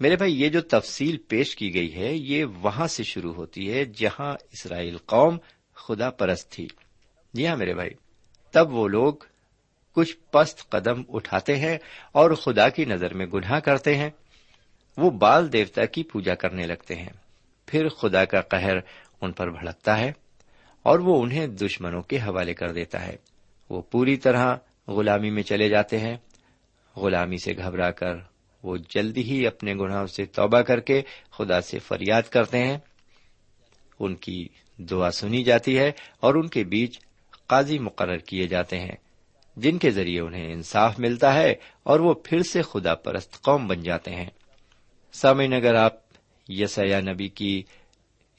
میرے 0.00 0.16
بھائی، 0.16 0.40
یہ 0.40 0.48
جو 0.48 0.60
تفصیل 0.60 1.16
پیش 1.16 1.56
کی 1.56 1.74
گئی 1.74 1.94
ہے، 1.94 2.14
یہ 2.14 2.44
وہاں 2.44 2.86
سے 2.86 3.02
شروع 3.02 3.34
ہوتی 3.34 3.72
ہے 3.72 3.84
جہاں 3.84 4.34
اسرائیل 4.52 4.98
قوم 4.98 5.38
خدا 5.74 6.10
پرست 6.10 6.50
تھی۔ 6.50 6.68
جی 7.34 7.46
ہاں 7.46 7.56
میرے 7.56 7.74
بھائی، 7.74 7.90
تب 8.50 8.72
وہ 8.72 8.88
لوگ 8.88 9.14
کچھ 9.92 10.16
پست 10.30 10.70
قدم 10.70 11.02
اٹھاتے 11.08 11.56
ہیں 11.56 11.78
اور 12.12 12.30
خدا 12.30 12.68
کی 12.68 12.84
نظر 12.84 13.14
میں 13.14 13.26
گناہ 13.26 13.60
کرتے 13.60 13.96
ہیں۔ 13.96 14.10
وہ 14.96 15.10
بال 15.10 15.52
دیوتا 15.52 15.84
کی 15.84 16.02
پوجا 16.02 16.34
کرنے 16.34 16.66
لگتے 16.66 16.94
ہیں۔ 16.94 17.29
پھر 17.70 17.88
خدا 17.88 18.24
کا 18.24 18.40
قہر 18.40 18.76
ان 19.20 19.32
پر 19.32 19.50
بھڑکتا 19.50 19.98
ہے 19.98 20.12
اور 20.82 20.98
وہ 20.98 21.22
انہیں 21.22 21.46
دشمنوں 21.46 22.02
کے 22.02 22.16
حوالے 22.16 22.54
کر 22.54 22.72
دیتا 22.72 23.06
ہے۔ 23.06 23.16
وہ 23.70 23.82
پوری 23.82 24.16
طرح 24.16 24.56
غلامی 24.88 25.30
میں 25.30 25.42
چلے 25.42 25.68
جاتے 25.68 25.98
ہیں۔ 25.98 26.16
غلامی 26.96 27.36
سے 27.36 27.52
گھبرا 27.56 27.90
کر 27.90 28.14
وہ 28.62 28.76
جلدی 28.88 29.22
ہی 29.22 29.46
اپنے 29.46 29.74
گناہوں 29.74 30.06
سے 30.06 30.24
توبہ 30.24 30.60
کر 30.60 30.80
کے 30.80 31.02
خدا 31.30 31.60
سے 31.60 31.78
فریاد 31.78 32.22
کرتے 32.22 32.58
ہیں۔ 32.58 32.78
ان 34.00 34.14
کی 34.14 34.48
دعا 34.78 35.10
سنی 35.10 35.44
جاتی 35.44 35.78
ہے 35.78 35.92
اور 36.20 36.34
ان 36.34 36.48
کے 36.48 36.64
بیچ 36.64 37.00
قاضی 37.46 37.78
مقرر 37.78 38.16
کیے 38.16 38.46
جاتے 38.46 38.80
ہیں، 38.80 38.96
جن 39.56 39.78
کے 39.78 39.90
ذریعے 39.90 40.20
انہیں 40.20 40.52
انصاف 40.52 40.98
ملتا 40.98 41.34
ہے 41.34 41.54
اور 41.82 42.00
وہ 42.00 42.14
پھر 42.14 42.42
سے 42.42 42.62
خدا 42.62 42.94
پرست 42.94 43.42
قوم 43.42 43.66
بن 43.66 43.82
جاتے 43.82 44.10
ہیں۔ 44.10 44.30
سامعین، 45.12 45.52
اگر 45.52 45.74
آپ 45.74 46.09
یسیا 46.52 47.00
نبی 47.00 47.28
کی 47.28 47.62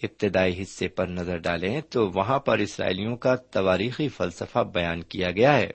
ابتدائی 0.03 0.61
حصے 0.61 0.87
پر 0.87 1.07
نظر 1.07 1.37
ڈالیں 1.37 1.81
تو 1.81 2.09
وہاں 2.09 2.39
پر 2.39 2.57
اسرائیلیوں 2.57 3.15
کا 3.15 3.35
تواریخی 3.35 4.09
فلسفہ 4.09 4.59
بیان 4.59 5.03
کیا 5.03 5.31
گیا 5.31 5.57
ہے۔ 5.57 5.71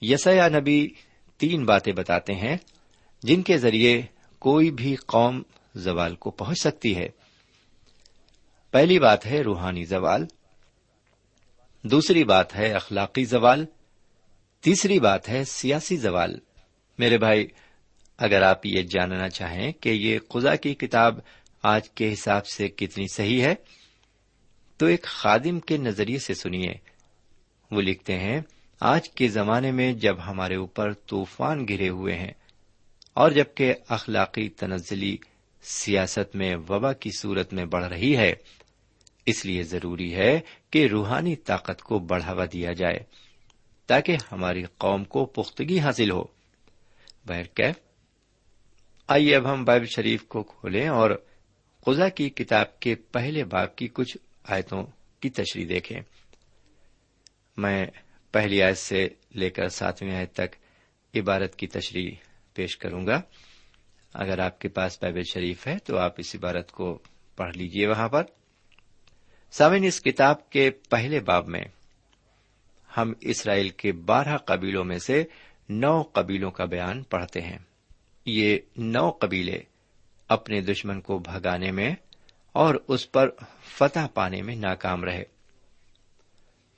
یسیا 0.00 0.48
نبی 0.48 0.88
تین 1.38 1.64
باتیں 1.64 1.92
بتاتے 1.92 2.34
ہیں 2.34 2.56
جن 3.22 3.42
کے 3.42 3.58
ذریعے 3.58 4.02
کوئی 4.38 4.70
بھی 4.70 4.96
قوم 4.96 5.42
زوال 5.74 6.16
کو 6.16 6.30
پہنچ 6.30 6.58
سکتی 6.60 6.96
ہے۔ 6.96 7.08
پہلی 8.70 8.98
بات 8.98 9.26
ہے 9.26 9.40
روحانی 9.40 9.84
زوال، 9.84 10.26
دوسری 11.82 12.24
بات 12.24 12.56
ہے 12.56 12.72
اخلاقی 12.72 13.24
زوال، 13.24 13.66
تیسری 14.60 15.00
بات 15.00 15.28
ہے 15.28 15.44
سیاسی 15.44 15.96
زوال۔ 15.96 16.38
میرے 16.98 17.18
بھائی 17.18 17.46
اگر 18.20 18.42
آپ 18.42 18.66
یہ 18.66 18.82
جاننا 18.82 19.28
چاہیں 19.28 19.72
کہ 19.72 19.88
یہ 19.88 20.18
قزا 20.28 20.56
کی 20.56 20.74
کتاب 20.74 21.18
آج 21.62 21.90
کے 21.90 22.12
حساب 22.12 22.46
سے 22.46 22.68
کتنی 22.68 23.06
صحیح 23.14 23.42
ہے، 23.42 23.54
تو 24.76 24.86
ایک 24.86 25.02
خادم 25.02 25.60
کے 25.60 25.76
نظریے 25.76 26.18
سے 26.18 26.34
سنیے۔ 26.34 26.74
وہ 27.70 27.80
لکھتے 27.80 28.18
ہیں، 28.18 28.40
آج 28.80 29.10
کے 29.10 29.28
زمانے 29.28 29.72
میں 29.72 29.92
جب 29.92 30.16
ہمارے 30.26 30.56
اوپر 30.56 30.92
طوفان 30.92 31.68
گرے 31.68 31.88
ہوئے 31.88 32.14
ہیں 32.14 32.32
اور 33.14 33.30
جبکہ 33.30 33.74
اخلاقی 33.88 34.48
تنزلی 34.48 35.16
سیاست 35.62 36.36
میں 36.36 36.56
وبا 36.56 36.92
کی 36.92 37.10
صورت 37.18 37.52
میں 37.52 37.64
بڑھ 37.64 37.84
رہی 37.84 38.16
ہے، 38.16 38.34
اس 39.26 39.46
لیے 39.46 39.62
ضروری 39.62 40.14
ہے 40.14 40.40
کہ 40.70 40.86
روحانی 40.86 41.36
طاقت 41.36 41.82
کو 41.82 41.98
بڑھاوا 41.98 42.44
دیا 42.52 42.72
جائے 42.72 42.98
تاکہ 43.86 44.16
ہماری 44.32 44.62
قوم 44.78 45.04
کو 45.04 45.24
پختگی 45.24 45.78
حاصل 45.80 46.10
ہو۔ 46.10 46.24
بہرکیف 47.26 47.89
آئیے 49.12 49.36
اب 49.36 49.52
ہم 49.52 49.64
بائبل 49.64 49.86
شریف 49.86 50.22
کو 50.22 50.42
کھولیں 50.42 50.88
اور 50.88 51.10
خزا 51.86 52.08
کی 52.08 52.30
کتاب 52.30 52.80
کے 52.80 52.94
پہلے 52.94 53.44
باغ 53.44 53.66
کی 53.76 53.88
کچھ 53.88 54.16
آیتوں 54.44 54.82
کی 55.20 55.30
تشریح 55.30 55.66
دیکھیں۔ 55.68 56.00
میں 57.56 57.86
پہلی 58.32 58.62
آیت 58.62 58.78
سے 58.78 59.08
لے 59.34 59.50
کر 59.50 59.68
ساتویں 59.68 60.16
آیت 60.16 60.32
تک 60.32 60.56
عبارت 61.14 61.56
کی 61.56 61.66
تشریح 61.66 62.10
پیش 62.54 62.76
کروں 62.76 63.06
گا۔ 63.06 63.20
اگر 64.14 64.38
آپ 64.38 64.58
کے 64.58 64.68
پاس 64.68 64.98
بائبل 65.02 65.22
شریف 65.22 65.66
ہے 65.66 65.78
تو 65.84 65.98
آپ 65.98 66.14
اس 66.18 66.36
عبارت 66.36 66.72
کو 66.72 66.98
پڑھ 67.36 67.56
لیجیے 67.56 67.86
وہاں 67.86 68.08
پر۔ 68.08 68.22
سامن 69.50 69.84
اس 69.84 70.00
کتاب 70.00 70.50
کے 70.50 70.70
پہلے 70.70 71.20
باب 71.20 71.48
میں 71.48 71.64
ہم 72.96 73.12
اسرائیل 73.20 73.68
کے 73.68 73.92
بارہ 73.92 74.36
قبیلوں 74.36 74.84
میں 74.84 74.98
سے 74.98 75.24
نو 75.68 76.02
قبیلوں 76.02 76.50
کا 76.50 76.64
بیان 76.64 77.02
پڑھتے 77.02 77.40
ہیں۔ 77.40 77.58
یہ 78.30 78.58
نو 78.76 79.10
قبیلے 79.10 79.58
اپنے 80.28 80.60
دشمن 80.60 81.00
کو 81.00 81.18
بھگانے 81.18 81.70
میں 81.70 81.94
اور 82.52 82.74
اس 82.88 83.12
پر 83.12 83.30
فتح 83.62 84.06
پانے 84.14 84.42
میں 84.42 84.56
ناکام 84.56 85.04
رہے۔ 85.04 85.24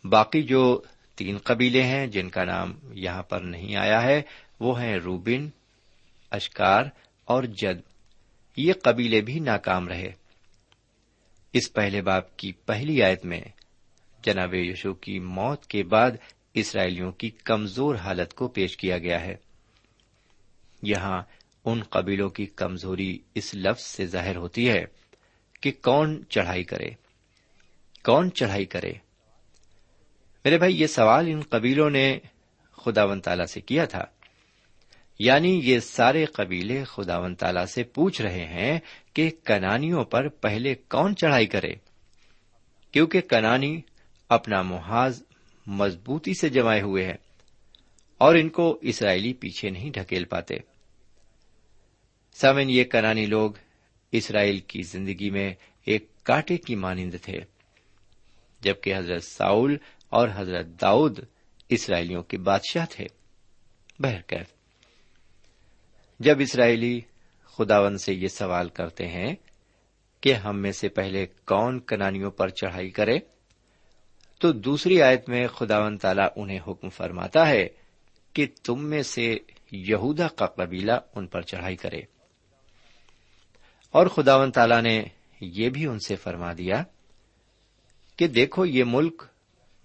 باقی 0.05 0.43
جو 0.43 0.83
تین 1.15 1.39
قبیلے 1.39 1.83
ہیں، 1.83 2.07
جن 2.07 2.29
کا 2.29 2.45
نام 2.45 2.73
یہاں 2.93 3.23
پر 3.23 3.41
نہیں 3.41 3.77
آیا 3.77 4.03
ہے، 4.03 4.23
وہ 4.61 4.83
ہیں 4.83 4.97
روبن، 4.97 5.49
اشکار 6.31 6.85
اور 7.25 7.43
جد۔ 7.43 7.81
یہ 8.57 8.73
قبیلے 8.83 9.21
بھی 9.21 9.41
ناکام 9.41 9.89
رہے۔ 9.89 10.13
اس 11.53 11.73
پہلے 11.73 12.03
باپ 12.03 12.37
کی 12.37 12.53
پہلی 12.53 13.03
آیت 13.03 13.25
میں 13.25 13.41
جناب 14.25 14.55
یشو 14.55 14.95
کی 14.95 15.19
موت 15.19 15.67
کے 15.67 15.83
بعد 15.83 16.11
اسرائیلیوں 16.55 17.13
کی 17.13 17.31
کمزور 17.31 17.95
حالت 17.95 18.35
کو 18.35 18.49
پیش 18.49 18.77
کیا 18.77 18.99
گیا 18.99 19.21
ہے۔ 19.21 19.37
یہاں 20.83 21.23
ان 21.64 21.83
قبیلوں 21.83 22.31
کی 22.31 22.47
کمزوری 22.47 23.19
اس 23.35 23.54
لفظ 23.54 23.83
سے 23.83 24.07
ظاہر 24.07 24.37
ہوتی 24.37 24.71
ہے 24.71 24.85
کہ 25.61 25.73
کون 25.83 26.25
چڑھائی 26.28 26.64
کرے۔ 26.64 26.90
کون 28.04 28.33
چڑھائی 28.33 28.64
کرے؟ 28.64 28.92
میرے 30.45 30.59
بھائی، 30.59 30.81
یہ 30.81 30.87
سوال 30.87 31.26
ان 31.26 31.40
قبیلوں 31.40 31.90
نے 31.90 32.19
خدا 32.73 33.04
ون 33.04 33.21
تالا 33.21 33.47
سے 33.47 33.61
کیا 33.61 33.85
تھا۔ 33.85 34.04
یعنی 35.19 35.61
یہ 35.64 35.78
سارے 35.78 36.25
قبیلے 36.25 36.85
خدا 36.85 37.19
ون 37.19 37.35
تالا 37.35 37.66
سے 37.66 37.83
پوچھ 37.83 38.23
رہے 38.23 38.47
ہیں 38.47 38.81
کہ 39.14 39.31
کنانیوں 39.45 40.04
پر 40.04 40.28
پہلے 40.28 40.75
کون 40.75 41.16
چڑھائی 41.16 41.47
کرے۔ 41.47 41.75
کیونکہ 42.92 43.21
کنانی 43.21 43.81
اپنا 44.28 44.62
محاذ 44.62 45.23
مضبوطی 45.66 46.35
سے 46.35 46.49
جمائے 46.49 46.81
ہوئے 46.81 47.04
ہیں 47.04 47.16
اور 48.19 48.35
ان 48.35 48.49
کو 48.49 48.78
اسرائیلی 48.83 49.33
پیچھے 49.33 49.71
نہیں 49.71 49.90
ڈھکیل 49.90 50.25
پاتے۔ 50.25 50.72
سمن 52.33 52.71
یہ 52.71 52.85
کرانی 52.85 53.27
لوگ 53.27 53.51
اسرائیل 54.12 54.59
کی 54.59 54.83
زندگی 54.83 55.31
میں 55.31 55.55
ایک 55.85 56.25
کاٹے 56.25 56.57
کی 56.57 56.75
مانند 56.75 57.15
تھے، 57.23 57.41
جبکہ 58.61 58.97
حضرت 58.97 59.25
ساؤل 59.25 59.77
اور 60.09 60.29
حضرت 60.35 60.67
داؤد 60.67 61.19
اسرائیلیوں 61.69 62.23
کے 62.23 62.39
بادشاہ 62.39 62.87
تھے۔ 62.91 63.07
بہرکیف 63.99 64.47
جب 66.21 66.37
اسرائیلی 66.41 67.01
خداون 67.45 67.99
سے 67.99 68.15
یہ 68.15 68.29
سوال 68.29 68.69
کرتے 68.69 69.07
ہیں 69.07 69.35
کہ 70.21 70.33
ہم 70.33 70.59
میں 70.59 70.73
سے 70.73 70.89
پہلے 70.89 71.27
کون 71.27 71.81
کنانیوں 71.81 72.31
پر 72.31 72.49
چڑھائی 72.49 72.91
کرے، 72.91 73.19
تو 74.41 74.53
دوسری 74.53 75.03
آیت 75.03 75.29
میں 75.29 75.47
خداون 75.47 75.99
تالا 75.99 76.29
انہیں 76.37 76.61
حکم 76.69 76.89
فرماتا 76.89 77.49
ہے 77.49 77.69
کہ 78.33 78.47
تم 78.65 78.85
میں 78.85 79.03
سے 79.03 79.39
یہودا 79.73 80.29
کا 80.29 80.47
قبیلہ 80.47 80.93
ان 81.15 81.27
پر 81.27 81.41
چڑھائی 81.41 81.77
کرے۔ 81.77 82.12
اور 83.93 84.07
خداون 84.07 84.53
تالا 84.53 84.81
نے 84.81 85.05
یہ 85.41 85.69
بھی 85.71 85.87
ان 85.87 85.99
سے 85.99 86.17
فرما 86.17 86.53
دیا 86.53 86.85
کہ 88.17 88.29
دیکھو 88.29 88.67
یہ 88.67 88.85
ملک 88.87 89.23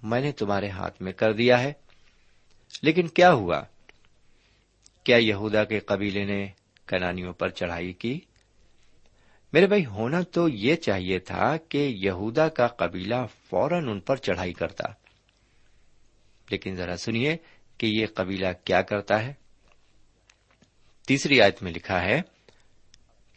میں 0.03 0.21
نے 0.21 0.31
تمہارے 0.31 0.69
ہاتھ 0.69 1.01
میں 1.01 1.11
کر 1.11 1.33
دیا 1.33 1.59
ہے۔ 1.59 1.73
لیکن 2.81 3.07
کیا 3.07 3.33
ہوا؟ 3.33 3.61
کیا 5.03 5.17
یہودا 5.17 5.63
کے 5.63 5.79
قبیلے 5.79 6.25
نے 6.25 6.47
کنانیوں 6.87 7.33
پر 7.33 7.49
چڑھائی 7.49 7.93
کی؟ 7.93 8.19
میرے 9.53 9.67
بھائی، 9.67 9.85
ہونا 9.85 10.21
تو 10.21 10.49
یہ 10.49 10.75
چاہیے 10.75 11.19
تھا 11.19 11.57
کہ 11.57 11.77
یہودا 11.77 12.49
کا 12.49 12.67
قبیلہ 12.67 13.15
فوراً 13.49 13.87
ان 13.87 13.99
پر 13.99 14.15
چڑھائی 14.15 14.53
کرتا۔ 14.53 14.87
لیکن 16.49 16.75
ذرا 16.75 16.97
سنیے 16.97 17.37
کہ 17.77 17.85
یہ 17.85 18.05
قبیلہ 18.13 18.47
کیا 18.63 18.81
کرتا 18.81 19.23
ہے۔ 19.23 19.33
تیسری 21.07 21.41
آیت 21.41 21.63
میں 21.63 21.71
لکھا 21.71 22.01
ہے 22.01 22.21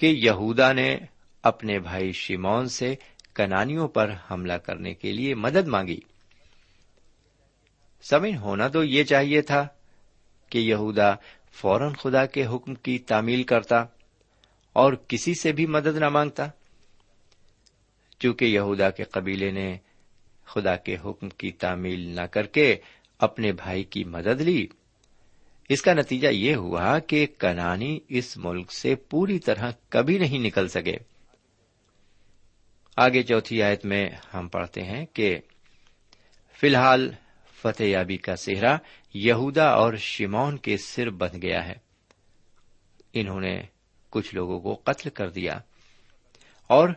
کہ 0.00 0.06
یہودا 0.06 0.72
نے 0.72 0.98
اپنے 1.42 1.78
بھائی 1.78 2.12
شیمون 2.12 2.68
سے 2.68 2.94
کنانیوں 3.34 3.88
پر 3.88 4.14
حملہ 4.30 4.52
کرنے 4.52 4.94
کے 4.94 5.12
لیے 5.12 5.34
مدد 5.34 5.68
مانگی۔ 5.68 6.00
سمن 8.02 8.36
ہونا 8.36 8.68
تو 8.68 8.84
یہ 8.84 9.04
چاہیے 9.04 9.42
تھا 9.42 9.68
کہ 10.50 10.58
یہودا 10.58 11.14
فوراً 11.52 11.92
خدا 11.92 12.26
کے 12.26 12.46
حکم 12.46 12.74
کی 12.74 12.98
تعمیل 12.98 13.42
کرتا 13.42 13.84
اور 14.72 14.92
کسی 14.92 15.34
سے 15.34 15.52
بھی 15.52 15.66
مدد 15.66 15.98
نہ 15.98 16.08
مانگتا۔ 16.08 16.46
چونکہ 18.18 18.44
یہودا 18.44 18.90
کے 18.90 19.04
قبیلے 19.04 19.50
نے 19.50 19.78
خدا 20.46 20.76
کے 20.76 20.96
حکم 21.04 21.28
کی 21.28 21.52
تعمیل 21.52 22.00
نہ 22.00 22.20
کر 22.20 22.46
کے 22.46 22.76
اپنے 23.18 23.52
بھائی 23.52 23.84
کی 23.84 24.04
مدد 24.04 24.40
لی 24.40 24.66
اس 25.70 25.82
کا 25.82 25.94
نتیجہ 25.94 26.28
یہ 26.28 26.54
ہوا 26.54 26.98
کہ 26.98 27.26
کنانی 27.38 27.98
اس 28.08 28.36
ملک 28.36 28.72
سے 28.72 28.94
پوری 28.94 29.38
طرح 29.38 29.70
کبھی 29.88 30.18
نہیں 30.18 30.38
نکل 30.38 30.68
سکے۔ 30.68 30.96
آگے 32.96 33.22
چوتھی 33.22 33.62
آیت 33.62 33.84
میں 33.84 34.10
ہم 34.34 34.48
پڑھتے 34.48 34.82
ہیں 34.82 35.06
کہ 35.06 35.38
فی 36.60 36.66
الحال 36.66 37.10
فتح 37.62 37.82
یابی 37.82 38.16
کا 38.16 38.36
سہرا 38.36 38.76
یہودا 39.14 39.64
اور 39.64 39.94
شمون 39.94 40.56
کے 40.56 40.76
سر 40.76 41.10
بن 41.10 41.42
گیا 41.42 41.68
ہے۔ 41.68 41.74
انہوں 43.12 43.40
نے 43.40 43.62
کچھ 44.10 44.34
لوگوں 44.34 44.60
کو 44.60 44.74
قتل 44.84 45.10
کر 45.10 45.30
دیا 45.30 45.58
اور 46.66 46.88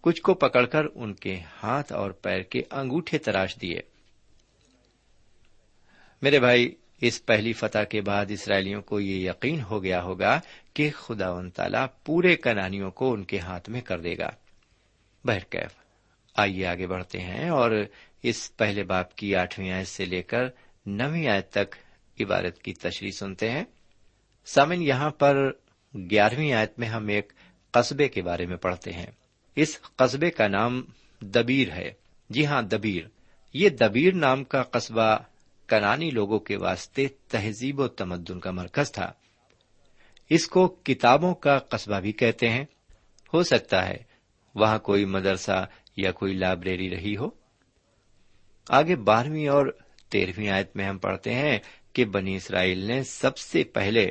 کچھ 0.00 0.22
کو 0.22 0.34
پکڑ 0.34 0.66
کر 0.66 0.82
ان 0.94 1.14
کے 1.14 1.40
ہاتھ 1.62 1.92
اور 1.92 2.10
پیر 2.10 2.42
کے 2.42 2.62
انگوٹھے 2.70 3.18
تراش 3.18 3.56
دیے۔ 3.62 3.80
میرے 6.22 6.40
بھائی 6.40 6.74
اس 7.00 7.26
پہلی 7.26 7.52
فتح 7.52 7.78
کے 7.78 8.00
بعد 8.00 8.26
اسرائیلیوں 8.28 8.82
کو 8.82 9.00
یہ 9.00 9.30
یقین 9.30 9.60
ہو 9.60 9.82
گیا 9.82 10.02
ہوگا 10.02 10.40
کہ 10.74 10.90
خدا 10.90 11.30
و 11.30 11.48
تعالی 11.48 11.78
پورے 12.04 12.36
کنانیوں 12.36 12.90
کو 12.90 13.12
ان 13.12 13.24
کے 13.24 13.38
ہاتھ 13.38 13.70
میں 13.70 13.80
کر 13.80 14.00
دے 14.00 14.18
گا۔ 14.18 14.30
بہرکیف 15.24 15.70
آئیے 16.34 16.66
آگے 16.66 16.86
بڑھتے 16.86 17.20
ہیں 17.20 17.48
اور 17.48 17.70
اس 18.22 18.56
پہلے 18.56 18.82
باپ 18.82 19.16
کی 19.16 19.36
آٹھویں 19.36 19.70
آیت 19.70 19.88
سے 19.88 20.04
لے 20.04 20.22
کر 20.22 20.42
نویں 20.86 21.28
آیت 21.28 21.50
تک 21.50 21.74
عبارت 22.20 22.62
کی 22.62 22.72
تشریح 22.72 23.10
سنتے 23.10 23.50
ہیں۔ 23.50 23.64
سامن 24.46 24.82
یہاں 24.82 25.10
پر 25.10 25.50
گیارہویں 26.10 26.52
آیت 26.52 26.78
میں 26.78 26.88
ہم 26.88 27.08
ایک 27.08 27.32
قصبے 27.70 28.08
کے 28.08 28.22
بارے 28.22 28.46
میں 28.46 28.56
پڑھتے 28.56 28.92
ہیں۔ 28.92 29.06
اس 29.56 29.80
قصبے 29.96 30.30
کا 30.30 30.48
نام 30.48 30.82
دبیر 31.20 31.72
ہے۔ 31.72 31.92
جی 32.30 32.46
ہاں 32.46 32.62
دبیر۔ 32.62 33.02
یہ 33.54 33.68
دبیر 33.68 34.14
نام 34.14 34.44
کا 34.44 34.62
قصبہ 34.62 35.16
کنانی 35.70 36.10
لوگوں 36.10 36.38
کے 36.38 36.56
واسطے 36.56 37.08
تہذیب 37.28 37.80
و 37.80 37.88
تمدن 37.88 38.40
کا 38.40 38.50
مرکز 38.50 38.92
تھا۔ 38.92 39.12
اس 40.30 40.46
کو 40.46 40.68
کتابوں 40.68 41.34
کا 41.34 41.58
قصبہ 41.58 42.00
بھی 42.00 42.12
کہتے 42.12 42.48
ہیں۔ 42.48 42.64
ہو 43.34 43.42
سکتا 43.42 43.88
ہے 43.88 43.96
وہاں 44.54 44.78
کوئی 44.78 45.04
مدرسہ 45.04 45.66
یا 45.96 46.12
کوئی 46.12 46.34
لائبریری 46.34 46.90
رہی 46.90 47.16
ہو۔ 47.16 47.30
آگے 48.68 48.96
بارہویں 48.96 49.48
اور 49.48 49.66
تیرہویں 50.08 50.50
آیت 50.50 50.76
میں 50.76 50.84
ہم 50.84 50.98
پڑھتے 50.98 51.34
ہیں 51.34 51.58
کہ 51.92 52.04
بنی 52.04 52.36
اسرائیل 52.36 52.78
نے 52.78 53.02
سب 53.02 53.38
سے 53.38 53.64
پہلے 53.64 54.10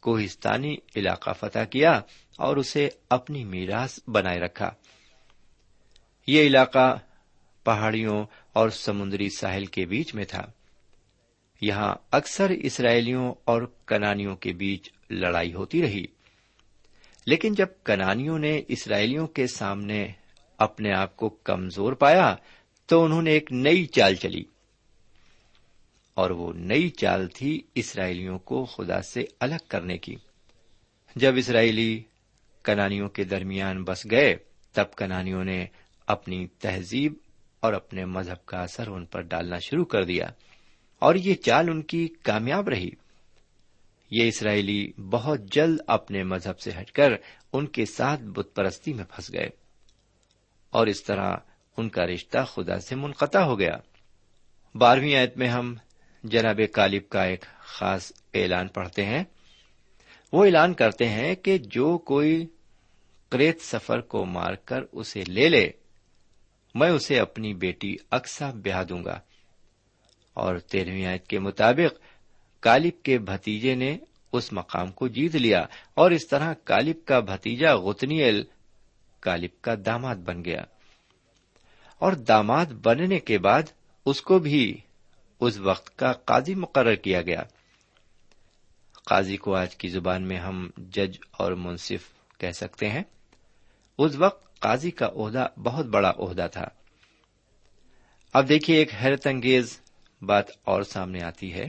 کوہستانی 0.00 0.76
علاقہ 0.96 1.30
فتح 1.32 1.64
کیا 1.70 2.00
اور 2.38 2.56
اسے 2.56 2.88
اپنی 3.10 3.44
میراث 3.44 3.98
بنائے 4.06 4.38
رکھا۔ 4.38 4.70
یہ 6.26 6.42
علاقہ 6.42 6.98
پہاڑیوں 7.64 8.26
اور 8.52 8.68
سمندری 8.68 9.28
ساحل 9.28 9.66
کے 9.66 9.86
بیچ 9.86 10.14
میں 10.14 10.24
تھا۔ 10.24 10.42
یہاں 11.60 11.94
اکثر 12.10 12.50
اسرائیلیوں 12.50 13.34
اور 13.44 13.62
کنانیوں 13.86 14.36
کے 14.36 14.52
بیچ 14.52 14.90
لڑائی 15.10 15.54
ہوتی 15.54 15.82
رہی۔ 15.82 16.04
لیکن 17.26 17.54
جب 17.54 17.66
کنانیوں 17.84 18.38
نے 18.38 18.62
اسرائیلیوں 18.68 19.26
کے 19.26 19.46
سامنے 19.46 20.08
اپنے 20.58 20.92
آپ 20.92 21.16
کو 21.16 21.28
کمزور 21.28 21.92
پایا، 21.92 22.36
تو 22.86 23.04
انہوں 23.04 23.22
نے 23.22 23.30
ایک 23.30 23.52
نئی 23.52 23.86
چال 23.86 24.14
چلی۔ 24.14 24.44
اور 26.14 26.30
وہ 26.30 26.52
نئی 26.52 26.88
چال 26.88 27.28
تھی 27.28 27.60
اسرائیلیوں 27.74 28.38
کو 28.38 28.64
خدا 28.64 29.02
سے 29.02 29.24
الگ 29.40 29.54
کرنے 29.68 29.98
کی۔ 29.98 30.16
جب 31.16 31.34
اسرائیلی 31.36 32.02
کنانیوں 32.62 33.08
کے 33.08 33.24
درمیان 33.24 33.84
بس 33.84 34.06
گئے، 34.10 34.36
تب 34.72 34.94
کنانیوں 34.96 35.44
نے 35.44 35.66
اپنی 36.06 36.46
تہذیب 36.46 37.14
اور 37.60 37.72
اپنے 37.72 38.04
مذہب 38.04 38.46
کا 38.46 38.62
اثر 38.62 38.86
ان 38.86 39.04
پر 39.04 39.20
ڈالنا 39.20 39.58
شروع 39.58 39.84
کر 39.84 40.04
دیا۔ 40.04 40.30
اور 41.00 41.14
یہ 41.14 41.34
چال 41.34 41.68
ان 41.68 41.82
کی 41.82 42.08
کامیاب 42.22 42.68
رہی۔ 42.68 42.90
یہ 44.10 44.28
اسرائیلی 44.28 44.92
بہت 45.10 45.40
جلد 45.40 45.80
اپنے 45.86 46.22
مذہب 46.22 46.60
سے 46.60 46.70
ہٹ 46.80 46.90
کر 46.90 47.12
ان 47.52 47.66
کے 47.66 47.84
ساتھ 47.84 48.22
بت 48.22 48.48
پرستی 48.54 48.92
میں 48.92 49.04
پھنس 49.04 49.32
گئے۔ 49.32 49.48
اور 50.70 50.86
اس 50.86 51.04
طرح 51.04 51.36
ان 51.76 51.88
کا 51.88 52.06
رشتہ 52.06 52.38
خدا 52.46 52.78
سے 52.78 52.94
منقطع 52.94 53.38
ہو 53.38 53.58
گیا۔ 53.58 53.76
بارہویں 54.74 55.14
آیت 55.14 55.36
میں 55.36 55.48
ہم 55.48 55.74
جناب 56.24 56.60
کالب 56.72 57.08
کا 57.08 57.24
ایک 57.24 57.44
خاص 57.58 58.12
اعلان 58.34 58.68
پڑھتے 58.68 59.04
ہیں۔ 59.04 59.24
وہ 60.32 60.44
اعلان 60.44 60.74
کرتے 60.74 61.08
ہیں 61.08 61.34
کہ 61.34 61.58
جو 61.58 61.98
کوئی 61.98 62.46
کریت 63.30 63.60
سفر 63.60 64.00
کو 64.00 64.24
مار 64.24 64.54
کر 64.54 64.80
اسے 64.92 65.24
لے 65.24 65.48
لے، 65.48 65.70
میں 66.74 66.90
اسے 66.90 67.20
اپنی 67.20 67.54
بیٹی 67.54 67.96
اکسا 68.10 68.50
بیاہ 68.50 68.84
دوں 68.84 69.04
گا۔ 69.04 69.20
اور 70.40 70.58
تیرہویں 70.58 71.06
آیت 71.06 71.26
کے 71.26 71.38
مطابق 71.38 72.00
کالب 72.60 73.02
کے 73.02 73.18
بھتیجے 73.18 73.74
نے 73.74 73.98
اس 74.32 74.52
مقام 74.52 74.92
کو 74.92 75.08
جیت 75.08 75.36
لیا 75.36 75.64
اور 75.94 76.10
اس 76.10 76.28
طرح 76.28 76.54
کالب 76.64 76.96
کا 77.04 77.20
بھتیجا 77.20 77.76
غتنیل 77.76 78.44
کالب 79.20 79.62
کا 79.62 79.74
داماد 79.86 80.16
بن 80.16 80.44
گیا۔ 80.44 80.62
اور 81.98 82.12
داماد 82.12 82.66
بننے 82.66 83.18
کے 83.18 83.38
بعد 83.38 83.62
اس 84.06 84.22
کو 84.22 84.38
بھی 84.38 84.76
اس 85.40 85.58
وقت 85.58 85.96
کا 85.96 86.12
قاضی 86.12 86.54
مقرر 86.54 86.94
کیا 86.94 87.22
گیا۔ 87.22 87.42
قاضی 89.04 89.36
کو 89.36 89.54
آج 89.54 89.76
کی 89.76 89.88
زبان 89.88 90.22
میں 90.22 90.36
ہم 90.36 90.70
جج 90.76 91.18
اور 91.32 91.52
منصف 91.52 92.12
کہہ 92.38 92.50
سکتے 92.50 92.88
ہیں۔ 92.88 93.02
اس 93.98 94.16
وقت 94.16 94.60
قاضی 94.60 94.90
کا 94.90 95.06
عہدہ 95.06 95.46
بہت 95.56 95.86
بڑا 95.86 96.12
عہدہ 96.18 96.46
تھا۔ 96.52 96.68
اب 98.32 98.48
دیکھیے 98.48 98.76
ایک 98.76 98.94
حیرت 98.94 99.26
انگیز 99.26 99.80
بات 100.22 100.44
اور 100.64 100.82
سامنے 100.82 101.22
آتی 101.22 101.54
ہے۔ 101.54 101.66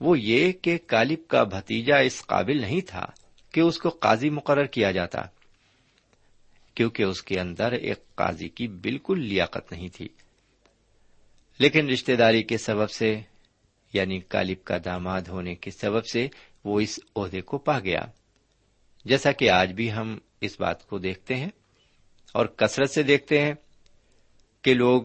وہ 0.00 0.20
یہ 0.20 0.52
کہ 0.52 0.78
کالب 0.86 1.28
کا 1.28 1.42
بھتیجا 1.42 1.96
اس 1.96 2.26
قابل 2.26 2.60
نہیں 2.60 2.80
تھا 2.80 3.06
کہ 3.52 3.60
اس 3.60 3.78
کو 3.78 3.88
قاضی 3.88 4.30
مقرر 4.30 4.64
کیا 4.64 4.90
جاتا، 4.90 5.22
کیونکہ 6.74 7.02
اس 7.02 7.22
کے 7.22 7.40
اندر 7.40 7.72
ایک 7.72 8.14
قاضی 8.14 8.48
کی 8.48 8.68
بالکل 8.68 9.20
لیاقت 9.20 9.72
نہیں 9.72 9.88
تھی۔ 9.88 10.08
لیکن 11.58 11.90
رشتہ 11.90 12.12
داری 12.12 12.42
کے 12.42 12.58
سبب 12.58 12.90
سے 12.90 13.20
یعنی 13.92 14.20
کالب 14.20 14.64
کا 14.64 14.76
داماد 14.84 15.22
ہونے 15.22 15.54
کے 15.54 15.70
سبب 15.70 16.06
سے 16.06 16.28
وہ 16.64 16.80
اس 16.80 17.00
عہدے 17.16 17.40
کو 17.40 17.58
پا 17.58 17.78
گیا۔ 17.78 18.00
جیسا 19.04 19.32
کہ 19.32 19.50
آج 19.50 19.72
بھی 19.72 19.92
ہم 19.92 20.18
اس 20.40 20.60
بات 20.60 20.86
کو 20.86 20.98
دیکھتے 20.98 21.34
ہیں 21.34 21.50
اور 22.32 22.46
کثرت 22.46 22.90
سے 22.90 23.02
دیکھتے 23.02 23.42
ہیں 23.42 23.54
کہ 24.62 24.74
لوگ 24.74 25.02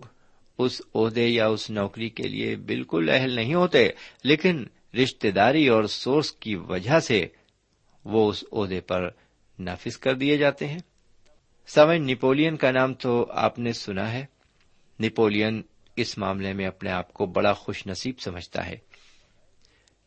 اس 0.59 0.81
عہدے 0.95 1.27
یا 1.27 1.47
اس 1.47 1.69
نوکری 1.69 2.09
کے 2.09 2.23
لیے 2.23 2.55
بالکل 2.55 3.09
اہل 3.13 3.35
نہیں 3.35 3.53
ہوتے، 3.53 3.89
لیکن 4.23 4.65
رشتہ 5.03 5.27
داری 5.27 5.67
اور 5.67 5.83
سورس 5.83 6.31
کی 6.31 6.55
وجہ 6.55 6.99
سے 6.99 7.27
وہ 8.05 8.29
اس 8.29 8.43
عہدے 8.51 8.81
پر 8.81 9.09
نافذ 9.59 9.97
کر 9.97 10.13
دیے 10.13 10.37
جاتے 10.37 10.67
ہیں۔ 10.67 10.79
سوئن 11.67 12.05
نیپولین 12.05 12.57
کا 12.57 12.71
نام 12.71 12.93
تو 12.93 13.25
آپ 13.31 13.59
نے 13.59 13.73
سنا 13.73 14.11
ہے۔ 14.11 14.25
نیپولین 14.99 15.61
اس 15.95 16.17
معاملے 16.17 16.53
میں 16.53 16.65
اپنے 16.65 16.91
آپ 16.91 17.13
کو 17.13 17.25
بڑا 17.25 17.53
خوش 17.53 17.87
نصیب 17.87 18.19
سمجھتا 18.19 18.65
ہے، 18.65 18.77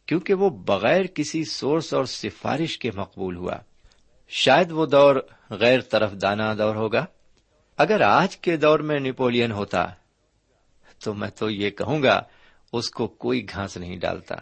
کیونکہ 0.06 0.34
وہ 0.34 0.50
بغیر 0.50 1.04
کسی 1.04 1.44
سورس 1.44 1.94
اور 1.94 2.04
سفارش 2.04 2.78
کے 2.78 2.90
مقبول 2.94 3.36
ہوا۔ 3.36 3.56
شاید 4.28 4.70
وہ 4.70 4.86
دور 4.86 5.16
غیر 5.50 5.80
طرف 5.80 6.12
دانا 6.12 6.54
دور 6.54 6.74
ہوگا۔ 6.74 7.06
اگر 7.78 8.00
آج 8.00 8.36
کے 8.36 8.56
دور 8.56 8.78
میں 8.78 9.00
نیپولین 9.00 9.52
ہوتا 9.52 9.90
تو 11.04 11.14
میں 11.14 11.28
تو 11.28 11.50
یہ 11.50 11.70
کہوں 11.70 12.02
گا، 12.02 12.22
اس 12.72 12.90
کو 12.90 13.08
کوئی 13.08 13.44
گھاس 13.44 13.76
نہیں 13.76 13.96
ڈالتا۔ 13.96 14.34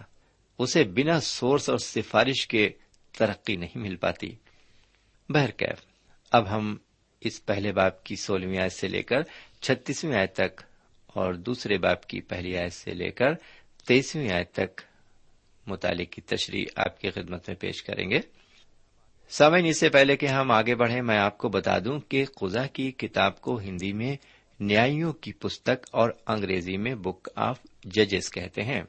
اسے 0.58 0.84
بنا 0.84 1.20
سورس 1.20 1.68
اور 1.68 1.78
سفارش 1.78 2.46
کے 2.46 2.70
ترقی 3.18 3.56
نہیں 3.56 3.78
مل 3.78 3.96
پاتی۔ 3.96 4.36
بہرکیف 5.28 5.86
اب 6.32 6.50
ہم 6.50 6.76
اس 7.20 7.46
پہلے 7.46 7.72
باپ 7.72 8.04
کی 8.04 8.16
سولہویں 8.16 8.58
آیت 8.58 8.72
سے 8.72 8.88
لے 8.88 9.02
کر 9.02 9.22
چھتیسویں 9.60 10.18
آیت 10.18 10.34
تک 10.34 10.62
اور 11.06 11.34
دوسرے 11.34 11.78
باپ 11.78 12.06
کی 12.06 12.20
پہلی 12.20 12.56
آیت 12.56 12.72
سے 12.72 12.94
لے 12.94 13.10
کر 13.10 13.34
تیسویں 13.86 14.32
آیت 14.32 14.52
تک 14.52 14.80
مطالعے 15.66 16.04
کی 16.04 16.20
تشریح 16.20 16.64
آپ 16.76 17.00
کی 17.00 17.10
خدمت 17.10 17.48
میں 17.48 17.56
پیش 17.56 17.82
کریں 17.82 18.10
گے۔ 18.10 18.20
سامعین، 19.28 19.66
اس 19.66 19.80
سے 19.80 19.88
پہلے 19.88 20.16
کہ 20.16 20.26
ہم 20.26 20.50
آگے 20.50 20.74
بڑھیں، 20.74 21.02
میں 21.02 21.18
آپ 21.18 21.38
کو 21.38 21.48
بتا 21.48 21.78
دوں 21.78 22.00
کہ 22.00 22.24
قزا 22.24 22.66
کی 22.66 22.92
کتاب 22.92 23.40
کو 23.40 23.58
ہندی 23.58 23.92
میں 23.92 24.16
نیائیوں 24.60 25.12
کی 25.12 25.32
پستک 25.32 25.88
اور 25.92 26.10
انگریزی 26.26 26.76
میں 26.76 26.94
بک 26.94 27.28
آف 27.36 27.60
ججز 27.84 28.30
کہتے 28.30 28.62
ہیں۔ 28.62 28.82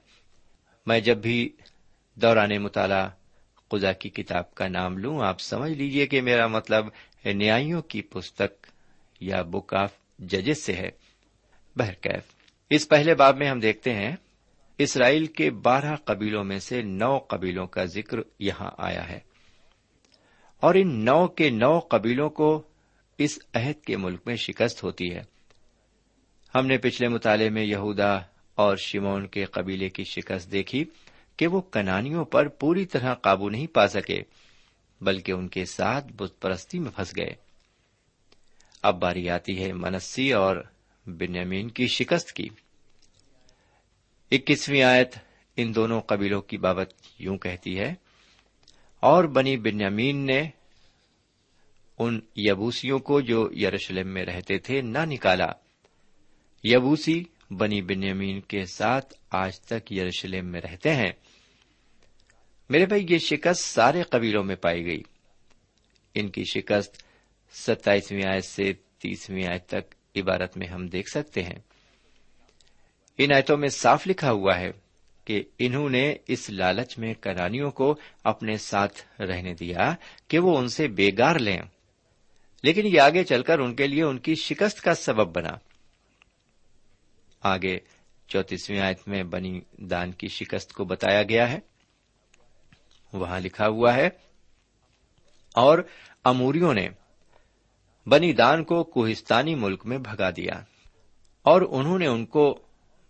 میں 0.85 0.99
جب 0.99 1.17
بھی 1.17 1.49
دوران 2.15 2.63
مطالعہ 2.63 3.09
قزا 3.71 3.91
کی 3.91 4.09
کتاب 4.09 4.55
کا 4.55 4.67
نام 4.67 4.97
لوں، 4.97 5.19
آپ 5.23 5.39
سمجھ 5.39 5.71
لیجیے 5.71 6.07
کہ 6.07 6.21
میرا 6.21 6.47
مطلب 6.47 6.85
نیائیوں 7.25 7.81
کی 7.81 8.01
پستک 8.01 8.67
یا 9.19 9.41
بک 9.41 9.73
آف 9.73 9.93
ججز 10.19 10.57
سے 10.57 10.73
ہے۔ 10.73 10.89
بہرکیف، 11.75 12.23
اس 12.69 12.89
پہلے 12.89 13.15
باب 13.15 13.37
میں 13.37 13.49
ہم 13.49 13.59
دیکھتے 13.59 13.93
ہیں، 13.93 14.15
اسرائیل 14.77 15.25
کے 15.25 15.49
بارہ 15.49 15.95
قبیلوں 15.95 16.43
میں 16.43 16.59
سے 16.59 16.81
نو 16.81 17.17
قبیلوں 17.17 17.67
کا 17.67 17.85
ذکر 17.85 18.17
یہاں 18.39 18.71
آیا 18.77 19.09
ہے۔ 19.09 19.19
اور 20.59 20.75
ان 20.75 21.05
نو 21.05 21.27
کے 21.27 21.49
نو 21.49 21.79
قبیلوں 21.79 22.29
کو 22.29 22.63
اس 23.17 23.39
عہد 23.53 23.85
کے 23.85 23.97
ملک 23.97 24.21
میں 24.25 24.35
شکست 24.35 24.83
ہوتی 24.83 25.13
ہے۔ 25.13 25.30
ہم 26.55 26.65
نے 26.65 26.77
پچھلے 26.77 27.07
مطالعے 27.07 27.49
میں 27.49 27.63
یہودا 27.63 28.13
اور 28.57 28.77
شمون 28.77 29.27
کے 29.27 29.45
قبیلے 29.45 29.89
کی 29.89 30.03
شکست 30.03 30.51
دیکھی 30.51 30.83
کہ 31.37 31.47
وہ 31.47 31.61
کنانیوں 31.61 32.25
پر 32.25 32.47
پوری 32.47 32.85
طرح 32.85 33.13
قابو 33.13 33.49
نہیں 33.49 33.67
پا 33.67 33.87
سکے، 33.87 34.21
بلکہ 35.01 35.31
ان 35.31 35.47
کے 35.47 35.65
ساتھ 35.65 36.11
بت 36.13 36.41
پرستی 36.41 36.79
میں 36.79 36.91
پھنس 36.91 37.13
گئے۔ 37.17 37.33
اب 38.83 38.99
باری 38.99 39.29
آتی 39.29 39.63
ہے 39.63 39.71
منسی 39.73 40.33
اور 40.33 40.55
بنیامین 41.05 41.69
کی 41.69 41.87
شکست 41.87 42.31
کی۔ 42.31 42.47
اکیسویں 44.31 44.83
آیت 44.83 45.15
ان 45.57 45.75
دونوں 45.75 46.01
قبیلوں 46.01 46.41
کی 46.41 46.57
بابت 46.57 46.93
یوں 47.19 47.37
کہتی 47.37 47.79
ہے، 47.79 47.93
اور 49.03 49.23
بنی 49.23 49.57
بنیامین 49.57 50.25
نے 50.25 50.41
ان 51.99 52.19
یبوسیوں 52.35 52.99
کو 52.99 53.21
جو 53.21 53.49
یروشلم 53.53 54.07
میں 54.07 54.25
رہتے 54.25 54.57
تھے 54.57 54.81
نہ 54.81 55.05
نکالا۔ 55.05 55.51
یبوسی 56.63 57.23
بنی 57.51 57.81
بنیامین 57.81 58.41
کے 58.41 58.65
ساتھ 58.65 59.13
آج 59.31 59.61
تک 59.61 59.91
یروشلم 59.91 60.45
میں 60.45 60.61
رہتے 60.61 60.93
ہیں۔ 60.93 61.11
میرے 62.69 62.85
بھائی، 62.85 63.05
یہ 63.09 63.17
شکست 63.17 63.63
سارے 63.63 64.03
قبیلوں 64.03 64.43
میں 64.43 64.55
پائی 64.55 64.85
گئی۔ 64.85 65.03
ان 66.15 66.27
کی 66.29 66.43
شکست 66.43 67.03
ستائیسویں 67.53 68.25
آیت 68.25 68.45
سے 68.45 68.73
تیسویں 68.73 69.45
آیت 69.47 69.67
تک 69.67 69.95
عبارت 70.15 70.57
میں 70.57 70.67
ہم 70.67 70.87
دیکھ 70.87 71.09
سکتے 71.09 71.43
ہیں۔ 71.43 71.59
ان 73.17 73.33
آیتوں 73.33 73.57
میں 73.57 73.69
صاف 73.69 74.07
لکھا 74.07 74.31
ہوا 74.31 74.59
ہے 74.59 74.71
کہ 75.25 75.43
انہوں 75.59 75.89
نے 75.89 76.15
اس 76.27 76.49
لالچ 76.49 76.97
میں 76.97 77.13
کرانیوں 77.13 77.71
کو 77.71 77.95
اپنے 78.23 78.57
ساتھ 78.57 79.21
رہنے 79.21 79.53
دیا 79.53 79.93
کہ 80.27 80.39
وہ 80.39 80.57
ان 80.57 80.67
سے 80.67 80.87
بےگار 80.87 81.35
لیں۔ 81.35 81.61
لیکن 82.63 82.85
یہ 82.85 82.99
آگے 82.99 83.23
چل 83.23 83.43
کر 83.43 83.59
ان 83.59 83.75
کے 83.75 83.87
لیے 83.87 84.03
ان 84.03 84.17
کی 84.17 84.35
شکست 84.35 84.81
کا 84.81 84.93
سبب 84.93 85.35
بنا۔ 85.35 85.70
آگے 87.43 87.77
چوتیسویں 88.29 88.79
آیت 88.79 89.07
میں 89.07 89.23
بنی 89.23 89.59
دان 89.89 90.11
کی 90.11 90.27
شکست 90.27 90.73
کو 90.73 90.85
بتایا 90.85 91.23
گیا 91.23 91.51
ہے۔ 91.51 91.59
وہاں 93.13 93.39
لکھا 93.39 93.67
ہوا 93.67 93.93
ہے، 93.95 94.09
اور 95.55 95.79
اموریوں 96.25 96.73
نے 96.73 96.87
بنی 98.07 98.33
دان 98.33 98.63
کو 98.63 98.83
کوہستانی 98.83 99.55
ملک 99.55 99.85
میں 99.85 99.97
بھگا 99.97 100.29
دیا، 100.29 100.61
اور 101.45 101.61
انہوں 101.69 101.99
نے 101.99 102.07
ان 102.07 102.25
کو 102.25 102.45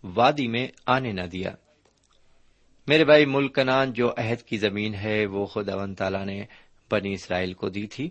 وادی 0.04 0.46
میں 0.48 0.66
آنے 0.86 1.12
نہ 1.12 1.26
دیا۔ 1.26 1.54
میرے 2.88 3.04
بھائی، 3.04 3.26
ملک 3.26 3.54
کنان 3.54 3.92
جو 3.92 4.10
عہد 4.10 4.42
کی 4.42 4.56
زمین 4.58 4.94
ہے، 4.94 5.24
وہ 5.26 5.44
خود 5.46 5.68
اون 5.68 5.94
تعالی 5.94 6.24
نے 6.24 6.44
بنی 6.90 7.12
اسرائیل 7.12 7.52
کو 7.54 7.68
دی 7.68 7.86
تھی۔ 7.86 8.08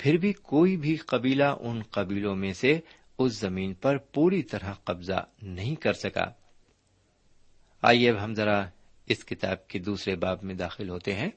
پھر 0.00 0.16
بھی 0.16 0.32
کوئی 0.32 0.76
بھی 0.76 0.96
قبیلہ 0.96 1.44
ان 1.60 1.82
قبیلوں 1.90 2.34
میں 2.36 2.52
سے 2.52 2.78
اس 3.24 3.38
زمین 3.38 3.74
پر 3.74 3.96
پوری 3.96 4.42
طرح 4.42 4.72
قبضہ 4.72 5.24
نہیں 5.42 5.74
کر 5.74 5.92
سکا۔ 5.92 6.24
آئیے 7.82 8.10
اب 8.10 8.24
ہم 8.24 8.34
ذرا 8.34 8.64
اس 9.06 9.24
کتاب 9.24 9.68
کے 9.68 9.78
دوسرے 9.78 10.16
باب 10.16 10.42
میں 10.42 10.54
داخل 10.54 10.88
ہوتے 10.88 11.14
ہیں۔ 11.14 11.30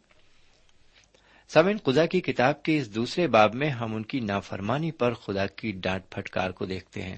سمن 1.50 1.78
خدا 1.78 2.06
کی 2.06 2.22
کتاب 2.22 2.64
کے 2.64 2.78
اس 2.78 2.96
دوسرے 2.96 3.28
باب 3.28 3.56
میں 3.56 3.70
ہم 3.70 3.96
ان 3.96 4.04
کی 4.04 4.20
نافرمانی 4.20 4.92
پر 4.92 5.14
خدا 5.14 5.46
کی 5.48 5.72
ڈانٹ 5.72 6.10
پھٹکار 6.10 6.52
کو 6.52 6.66
دیکھتے 6.66 7.02
ہیں۔ 7.02 7.16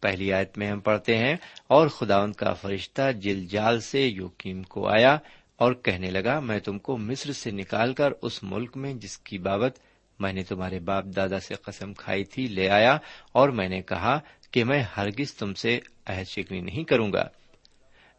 پہلی 0.00 0.32
آیت 0.32 0.58
میں 0.58 0.70
ہم 0.70 0.80
پڑھتے 0.80 1.16
ہیں، 1.18 1.36
اور 1.66 1.88
خدا 1.88 2.18
ان 2.18 2.32
کا 2.32 2.52
فرشتہ 2.52 3.12
جل 3.12 3.46
جال 3.46 3.80
سے 3.80 4.06
یوکیم 4.06 4.62
کو 4.62 4.88
آیا 4.88 5.18
اور 5.56 5.72
کہنے 5.72 6.10
لگا، 6.10 6.40
میں 6.40 6.58
تم 6.60 6.78
کو 6.78 6.96
مصر 6.96 7.32
سے 7.32 7.50
نکال 7.50 7.94
کر 7.94 8.12
اس 8.22 8.42
ملک 8.42 8.76
میں 8.76 8.94
جس 8.94 9.18
کی 9.18 9.38
بابت 9.38 9.78
میں 10.18 10.32
نے 10.32 10.42
تمہارے 10.42 10.80
باپ 10.80 11.04
دادا 11.04 11.40
سے 11.40 11.54
قسم 11.54 11.94
کھائی 11.94 12.24
تھی، 12.24 12.46
لے 12.46 12.68
آیا 12.68 12.98
اور 13.32 13.48
میں 13.48 13.68
نے 13.68 13.82
کہا 13.82 14.20
کہ 14.50 14.64
میں 14.64 14.82
ہرگز 14.96 15.34
تم 15.34 15.54
سے 15.54 15.80
عہد 16.06 16.28
شکنی 16.28 16.60
نہیں 16.60 16.84
کروں 16.84 17.12
گا۔ 17.12 17.28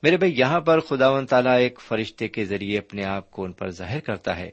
میرے 0.03 0.17
بھائی، 0.17 0.39
یہاں 0.39 0.59
پر 0.59 0.79
خدا 0.79 1.09
و 1.09 1.25
تعالیٰ 1.25 1.57
ایک 1.57 1.79
فرشتے 1.81 2.27
کے 2.27 2.45
ذریعے 2.45 2.77
اپنے 2.77 3.05
آپ 3.05 3.31
کو 3.31 3.43
ان 3.43 3.51
پر 3.51 3.69
ظاہر 3.69 3.99
کرتا 3.99 4.37
ہے۔ 4.37 4.49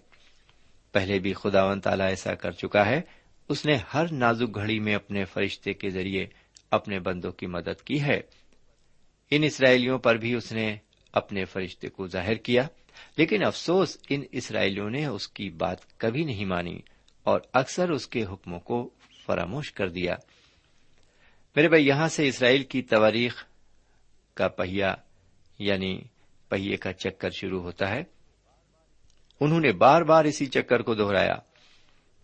پہلے 0.92 1.18
بھی 1.18 1.32
خدا 1.32 1.64
و 1.64 1.80
تعالیٰ 1.80 2.06
ایسا 2.06 2.35
کر 2.35 2.50
چکا 2.50 2.87
ہے۔ 2.87 3.00
اس 3.48 3.66
نے 3.66 3.76
ہر 3.94 4.12
نازک 4.12 4.54
گھڑی 4.54 4.80
میں 4.80 4.94
اپنے 4.94 5.24
فرشتے 5.24 5.72
کے 5.72 5.90
ذریعے 5.90 6.26
اپنے 6.70 6.98
بندوں 6.98 7.32
کی 7.32 7.46
مدد 7.46 7.80
کی 7.80 8.02
ہے۔ 8.02 8.20
ان 9.30 9.42
اسرائیلیوں 9.42 9.98
پر 9.98 10.14
بھی 10.14 10.35
اس 10.35 10.52
نے 10.52 10.76
اپنے 11.12 11.44
فرشتے 11.44 11.88
کو 11.88 12.06
ظاہر 12.06 12.35
کیا، 12.35 12.62
لیکن 13.16 13.44
افسوس 13.44 13.98
ان 14.09 14.22
اسرائیلیوں 14.32 14.90
نے 14.90 15.06
اس 15.06 15.28
کی 15.28 15.50
بات 15.50 15.98
کبھی 15.98 16.24
نہیں 16.24 16.44
مانی۔ 16.44 16.78
اور 17.26 17.40
اکثر 17.52 17.90
اس 17.90 18.06
کے 18.06 18.24
حکموں 18.24 18.60
کو 18.60 18.90
فراموش 19.26 19.72
کر 19.72 19.88
دیا۔ 19.88 20.14
میرے 21.56 21.68
بھائی، 21.68 21.86
یہاں 21.86 22.08
سے 22.08 22.28
اسرائیل 22.28 22.62
کی 22.62 22.82
تواریخ 22.82 23.44
کا 24.34 24.48
پہیا 24.48 24.94
یعنی 25.58 26.00
پہیے 26.48 26.76
کا 26.76 26.92
چکر 26.92 27.30
شروع 27.30 27.62
ہوتا 27.62 27.90
ہے۔ 27.90 28.04
انہوں 29.40 29.60
نے 29.60 29.72
بار 29.72 30.02
بار 30.02 30.24
اسی 30.24 30.46
چکر 30.46 30.82
کو 30.82 30.94
دوہرایا 30.94 31.34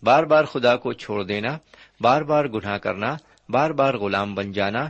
بار 0.02 0.24
بار 0.24 0.44
خدا 0.44 0.76
کو 0.76 0.92
چھوڑ 0.92 1.24
دینا، 1.24 1.58
بار 2.00 2.22
بار 2.22 2.44
گناہ 2.44 2.78
کرنا، 2.78 3.16
بار 3.48 3.70
بار 3.70 3.94
غلام 3.94 4.34
بن 4.34 4.52
جانا 4.52 4.88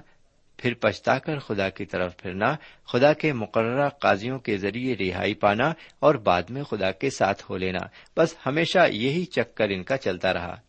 پھر 0.62 0.74
پچھتا 0.74 1.18
کر 1.18 1.38
خدا 1.38 1.68
کی 1.68 1.84
طرف 1.84 2.16
پھرنا، 2.16 2.56
خدا 2.86 3.12
کے 3.12 3.32
مقررہ 3.32 3.88
قاضیوں 3.88 4.38
کے 4.38 4.56
ذریعے 4.56 4.96
رہائی 4.96 5.34
پانا 5.34 5.72
اور 5.98 6.14
بعد 6.14 6.42
میں 6.42 6.62
خدا 6.62 6.90
کے 6.90 7.10
ساتھ 7.10 7.42
ہو 7.50 7.56
لینا۔ 7.56 7.78
بس 8.16 8.34
ہمیشہ 8.46 8.78
یہی 8.90 9.24
چکر 9.24 9.68
ان 9.68 9.82
کا 9.82 9.96
چلتا 9.96 10.34
رہا۔ 10.34 10.60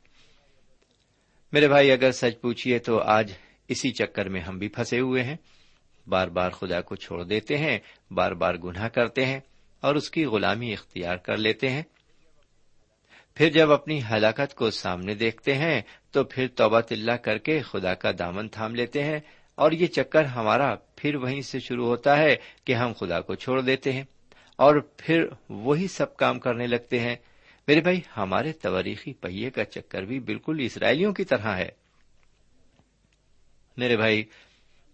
میرے 1.52 1.68
بھائی، 1.68 1.92
اگر 1.92 2.12
سچ 2.12 2.42
پوچھیے 2.42 2.80
تو 2.80 3.00
آج 3.00 3.32
اسی 3.68 3.92
چکر 3.92 4.30
میں 4.30 4.42
ہم 4.42 4.58
بھی 4.58 4.68
پھنسے 4.68 5.00
ہوئے 5.00 5.24
ہیں۔ 5.24 5.36
بار 6.08 6.28
بار 6.28 6.50
خدا 6.50 6.82
کو 6.82 6.96
چھوڑ 6.96 7.24
دیتے 7.24 7.58
ہیں، 7.58 7.80
بار 8.12 8.32
بار 8.32 8.54
گناہ 8.54 8.88
کرتے 8.88 9.26
ہیں 9.26 9.40
اور 9.82 9.96
اس 9.96 10.10
کی 10.10 10.26
غلامی 10.26 10.74
اختیار 10.74 11.16
کر 11.16 11.38
لیتے 11.38 11.70
ہیں۔ 11.70 11.84
پھر 13.36 13.50
جب 13.50 13.72
اپنی 13.72 14.00
ہلاکت 14.12 14.56
کو 14.56 14.70
سامنے 14.70 15.16
دیکھتے 15.16 15.54
ہیں 15.54 15.82
تو 16.12 16.24
پھر 16.24 16.48
توبہ 16.56 16.80
تلّہ 16.80 17.16
کر 17.16 17.38
کے 17.38 17.62
خدا 17.62 17.94
کا 17.94 18.12
دامن 18.20 18.48
تھام 18.48 18.76
لیتے 18.76 19.04
ہیں۔ 19.04 19.20
اور 19.56 19.72
یہ 19.72 19.88
چکر 19.88 20.26
ہمارا 20.26 20.76
پھر 20.96 21.16
وہیں 21.16 21.42
سے 21.42 21.60
شروع 21.60 21.88
ہوتا 21.88 22.18
ہے 22.18 22.36
کہ 22.66 22.74
ہم 22.74 22.92
خدا 23.00 23.22
کو 23.22 23.36
چھوڑ 23.36 23.62
دیتے 23.62 23.94
ہیں 23.94 24.04
اور 24.56 24.76
پھر 24.98 25.26
وہی 25.50 25.88
سب 25.88 26.18
کام 26.18 26.40
کرنے 26.40 26.68
لگتے 26.68 27.00
ہیں۔ 27.00 27.16
میرے 27.68 27.82
بھائی، 27.82 28.02
ہمارے 28.18 28.52
تواریخی 28.52 29.14
پہیے 29.14 29.50
کا 29.50 29.66
چکر 29.66 30.02
بھی 30.02 30.20
بالکل 30.20 30.58
اسرائیلیوں 30.60 31.14
کی 31.14 31.24
طرح 31.24 31.56
ہے۔ 31.58 31.70
میرے 33.78 33.98
بھائی 33.98 34.24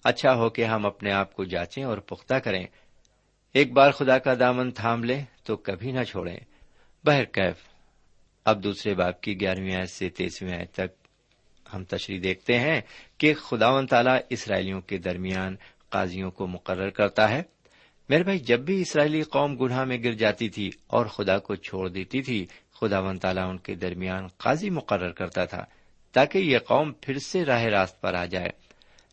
اچھا 0.04 0.36
ہو 0.36 0.50
کہ 0.50 0.65
ہم 0.65 0.86
اپنے 0.86 1.12
آپ 1.12 1.34
کو 1.34 1.43
جانچیں 1.43 1.84
اور 1.84 1.98
پختہ 1.98 2.36
کریں۔ 2.36 2.65
ایک 3.54 3.74
بار 3.74 3.91
خدا 3.91 4.17
کا 4.17 4.34
دامن 4.39 4.72
تھام 4.72 5.04
لیں 5.04 5.26
تو 5.43 5.56
کبھی 5.56 5.91
نہ 5.91 6.04
چھوڑیں۔ 6.04 6.38
بہر 7.06 7.26
کیف 7.26 7.56
اب 8.45 8.63
دوسرے 8.63 8.93
باپ 8.93 9.22
کی 9.22 9.41
گیارہویں 9.41 9.76
آئے 9.76 9.86
سے 9.86 10.10
تیسویں 10.10 10.54
آئے 10.54 10.65
تک 10.65 11.09
ہم 11.73 11.84
تشریح 11.84 12.19
دیکھتے 12.23 12.60
ہیں 12.60 12.82
کہ 13.17 13.34
خدا 13.34 13.69
و 13.69 13.86
تعالی 13.86 14.12
اسرائیلیوں 14.29 14.82
کے 14.82 14.97
درمیان 14.97 15.55
قاضیوں 15.89 16.32
کو 16.32 16.47
مقرر 16.47 16.89
کرتا 16.89 17.29
ہے۔ 17.29 17.43
میرے 18.10 18.23
بھائی، 18.23 18.39
جب 18.39 18.60
بھی 18.60 18.82
اسرائیلی 18.82 19.21
قوم 19.21 19.55
گناہ 19.55 19.84
میں 19.84 19.97
گر 20.03 20.12
جاتی 20.12 20.49
تھی 20.49 20.69
اور 20.88 21.05
خدا 21.05 21.38
کو 21.39 21.55
چھوڑ 21.55 21.89
دیتی 21.89 22.21
تھی 22.21 22.47
خدا 22.82 22.99
و 22.99 23.17
تعالیٰ 23.17 23.49
ان 23.49 23.58
کے 23.58 23.75
درمیان 23.75 24.27
قاضی 24.27 24.69
مقرر 24.69 25.12
کرتا 25.12 25.45
تھا 25.45 25.65
تاکہ 26.13 26.38
یہ 26.38 26.58
قوم 26.58 26.91
پھر 27.01 27.19
سے 27.19 27.45
راہ 27.45 27.63
راست 27.63 28.01
پر 28.01 28.13
آ 28.13 28.25
جائے۔ 28.25 28.49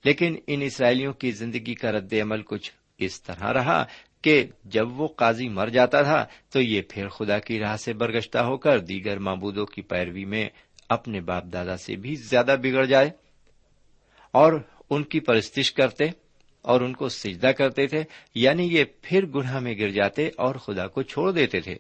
لیکن 0.05 0.37
ان 0.47 0.63
اسرائیلیوں 0.63 1.13
کی 1.13 1.31
زندگی 1.31 1.75
کا 1.75 1.93
رد 1.93 2.13
عمل 2.13 2.43
کچھ 2.43 2.73
اس 2.99 3.23
طرح 3.23 3.53
رہا 3.53 3.85
کہ 4.23 4.47
جب 4.65 5.01
وہ 5.01 5.09
قاضی 5.09 5.49
مر 5.49 5.69
جاتا 5.69 6.03
تھا 6.03 6.27
تو 6.51 6.61
یہ 6.61 6.83
پھر 6.89 7.09
خدا 7.09 7.39
کی 7.39 7.59
راہ 7.59 7.77
سے 7.77 7.93
برگشتہ 7.93 8.39
ہو 8.39 8.57
کر 8.57 8.79
دیگر 8.79 9.19
معبودوں 9.19 9.67
کی 9.67 9.83
پیروی 9.83 10.25
میں 10.25 10.49
اپنے 10.89 11.21
باپ 11.21 11.45
دادا 11.45 11.77
سے 11.77 11.97
بھی 11.97 12.15
زیادہ 12.15 12.57
بگڑ 12.63 12.85
جائے 12.85 13.11
اور 14.31 14.53
ان 14.91 15.05
کی 15.05 15.21
پرستش 15.21 15.73
کرتے 15.73 16.05
اور 16.63 16.81
ان 16.81 16.93
کو 16.93 17.09
سجدہ 17.09 17.47
کرتے 17.47 17.87
تھے 17.87 18.05
یعنی 18.35 18.79
یہ 18.79 18.85
پھر 19.03 19.27
گناہ 19.27 19.59
میں 19.59 19.75
گر 19.79 19.89
جاتے 19.89 20.29
اور 20.37 20.55
خدا 20.55 20.87
کو 20.87 21.03
چھوڑ 21.03 21.33
دیتے 21.33 21.61
تھے۔ 21.61 21.75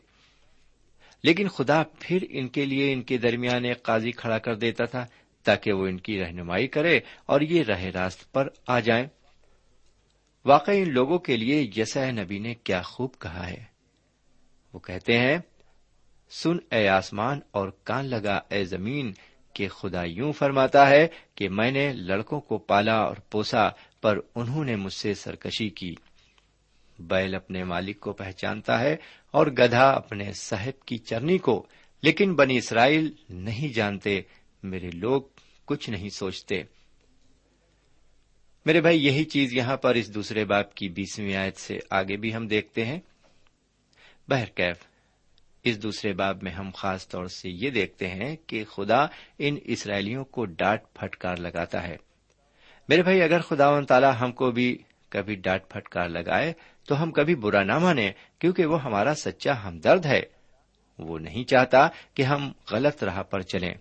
لیکن 1.23 1.49
خدا 1.49 1.83
پھر 2.01 2.25
ان 2.31 2.49
کے 2.49 2.65
لیے، 2.65 2.93
ان 2.93 3.03
کے 3.03 3.19
درمیان 3.19 3.65
ایک 3.65 3.83
قاضی 3.83 4.11
کھڑا 4.11 4.39
کر 4.39 4.55
دیتا 4.55 4.85
تھا 4.85 5.07
تاکہ 5.45 5.73
وہ 5.73 5.87
ان 5.87 6.01
کی 6.01 6.21
رہنمائی 6.21 6.67
کرے 6.67 7.01
اور 7.27 7.41
یہ 7.41 7.63
رہ 7.63 7.81
راست 7.81 8.33
پر 8.33 8.49
آ 8.67 8.81
جائیں۔ 8.81 9.07
واقعی 10.45 10.83
ان 10.83 10.93
لوگوں 10.93 11.19
کے 11.19 11.37
لیے 11.37 11.71
یسح 11.77 12.11
نبی 12.11 12.39
نے 12.39 12.55
کیا 12.55 12.83
خوب 12.83 13.11
کہا 13.19 13.51
ہے۔ 13.51 13.65
وہ 14.73 14.79
کہتے 14.79 15.19
ہیں 15.19 15.39
سن 16.31 16.57
اے 16.71 16.89
آسمان 16.89 17.41
اور 17.51 17.69
کان 17.85 18.07
لگا 18.07 18.41
اے 18.49 18.65
زمین 18.65 19.13
کہ 19.53 19.69
خدا 19.69 20.03
یوں 20.05 20.33
فرماتا 20.33 20.91
ہے 20.91 21.09
کہ 21.35 21.49
میں 21.49 21.71
نے 21.71 21.93
لڑکوں 21.93 22.41
کو 22.41 22.59
پالا 22.59 22.95
اور 22.95 23.17
پوسا 23.31 23.69
پر 24.03 24.19
انہوں 24.35 24.65
نے 24.65 24.77
مجھ 24.77 24.93
سے 24.93 25.15
سرکشی 25.15 25.69
کی۔ 25.69 25.95
بیل 26.99 27.35
اپنے 27.35 27.65
مالک 27.65 28.01
کو 28.01 28.13
پہچانتا 28.13 28.81
ہے 28.81 28.97
اور 29.31 29.47
گدھا 29.47 29.91
اپنے 29.91 30.33
صاحب 30.33 30.87
کی 30.87 30.99
چرنی 30.99 31.39
کو، 31.39 31.67
لیکن 32.03 32.35
بنی 32.35 32.57
اسرائیل 32.57 33.13
نہیں 33.29 33.75
جانتے، 33.75 34.21
میرے 34.63 34.91
لوگ 34.91 35.23
کچھ 35.65 35.91
نہیں 35.91 36.09
سوچتے۔ 36.09 36.63
میرے 38.67 38.81
بھائی، 38.81 39.07
یہی 39.07 39.25
چیز 39.25 39.53
یہاں 39.53 39.77
پر 39.77 39.95
اس 39.95 40.15
دوسرے 40.15 40.45
باپ 40.45 40.75
کی 40.75 40.89
بیسویں 40.89 41.37
آیت 41.37 41.57
سے 41.57 41.79
آگے 41.91 42.17
بھی 42.17 42.35
ہم 42.35 42.47
دیکھتے 42.47 42.85
ہیں۔ 42.85 43.01
بہرکیف 44.29 44.96
اس 45.67 45.83
دوسرے 45.83 46.13
باب 46.13 46.43
میں 46.43 46.53
ہم 46.53 46.71
خاص 46.75 47.09
طور 47.09 47.27
سے 47.27 47.51
یہ 47.51 47.71
دیکھتے 47.71 48.09
ہیں 48.09 48.37
کہ 48.47 48.65
خدا 48.65 49.07
ان 49.39 49.57
اسرائیلیوں 49.65 50.25
کو 50.25 50.45
ڈانٹ 50.45 50.81
پھٹکار 50.95 51.37
لگاتا 51.37 51.89
ہے۔ 51.89 51.97
میرے 52.89 53.03
بھائی، 53.03 53.23
اگر 53.23 53.41
خدا 53.41 53.71
و 53.71 53.85
تعالیٰ 53.85 54.13
ہم 54.21 54.33
کو 54.33 54.51
بھی 54.51 54.79
کبھی 55.09 55.35
ڈانٹ 55.35 55.63
پھٹکار 55.69 56.09
لگائے، 56.09 56.53
تو 56.89 57.03
ہم 57.03 57.13
کبھی 57.13 57.35
برا 57.35 57.63
نہ 57.63 57.79
مانے 57.79 58.13
کیونکہ 58.39 58.67
وہ 58.67 58.83
ہمارا 58.83 59.15
سچا 59.15 59.65
ہمدرد 59.65 60.07
ہے۔ 60.07 60.23
وہ 60.99 61.19
نہیں 61.19 61.45
چاہتا 61.45 61.89
کہ 62.15 62.23
ہم 62.23 62.53
غلط 62.71 63.05
راہ 63.05 63.23
پر 63.23 63.43
چلیں۔ 63.43 63.75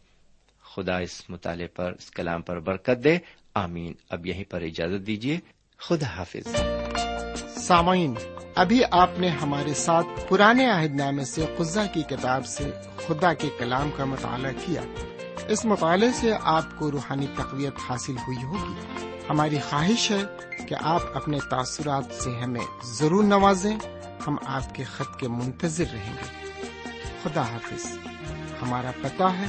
خدا 0.76 0.98
اس 0.98 1.30
مطالعے 1.30 1.67
پر، 1.67 1.91
اس 1.91 2.12
کلام 2.12 2.41
پر 2.41 2.60
برکت 2.60 3.04
دے۔ 3.04 3.17
آمین۔ 3.54 3.93
اب 4.10 4.26
یہیں 4.26 4.43
پر 4.43 4.62
اجازت 4.62 5.08
دیجیے 5.08 5.39
خدا 5.78 6.06
حافظ۔ 6.06 6.56
سامعین، 7.67 8.13
ابھی 8.56 8.82
آپ 8.91 9.19
نے 9.19 9.30
ہمارے 9.30 9.73
ساتھ 9.73 10.06
پرانے 10.30 10.71
عہد 10.71 10.95
نامے 10.95 11.25
سے 11.25 11.45
قزا 11.58 11.86
کی 11.86 12.01
کتاب 12.04 12.45
سے 12.45 12.71
خدا 13.08 13.34
کے 13.34 13.49
کلام 13.58 13.89
کا 13.97 14.06
مطالعہ 14.06 14.51
کیا۔ 14.65 14.82
اس 15.47 15.65
مطالعے 15.65 16.12
سے 16.12 16.34
آپ 16.41 16.63
کو 16.80 16.91
روحانی 16.91 17.28
تقویت 17.38 17.73
حاصل 17.89 18.17
ہوئی 18.17 18.43
ہوگی۔ 18.43 18.73
ہماری 19.30 19.60
خواہش 19.69 20.12
ہے 20.12 20.23
کہ 20.67 20.75
آپ 20.82 21.01
اپنے 21.13 21.38
تاثرات 21.49 22.23
سے 22.23 22.39
ہمیں 22.43 22.84
ضرور 22.84 23.23
نوازیں۔ 23.23 23.75
ہم 24.28 24.36
آپ 24.45 24.75
کے 24.75 24.84
خط 24.84 25.19
کے 25.19 25.28
منتظر 25.28 25.86
رہیں 25.93 26.13
گے۔ 26.13 26.51
خدا 27.23 27.41
حافظ۔ 27.41 27.97
ہمارا 28.62 28.91
پتہ 29.01 29.23
ہے۔ 29.23 29.45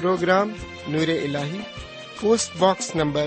Program 0.00 0.48
Noor 0.88 1.08
al 1.08 1.36
post 2.20 2.56
box 2.58 2.96
number 2.96 3.26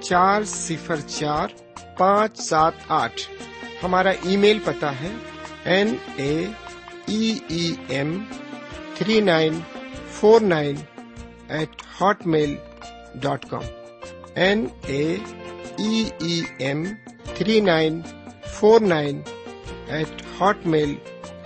چار 0.00 0.42
صفر 0.44 1.00
چار 1.00 1.48
پانچ 1.98 2.38
سات 2.38 2.72
آٹھ۔ 2.88 3.20
ہمارا 3.82 4.10
ای 4.10 4.36
میل 4.36 4.58
پتا 4.64 4.92
ہے 4.92 5.12
N 5.64 5.96
A 6.16 6.46
M 7.88 8.24
three 8.94 9.20
nine 9.20 9.60
four 10.10 10.40
nine 10.40 10.76
eight 11.48 11.82
hotmail 12.26 12.56
dot 13.14 13.44
com. 13.50 13.62
N 14.34 14.66
A 14.86 15.16
M 16.58 16.84
three 17.34 17.60
nine 17.60 18.00
four 18.46 18.80
nine 18.80 19.22
eight 19.86 20.22
hotmail 20.66 20.94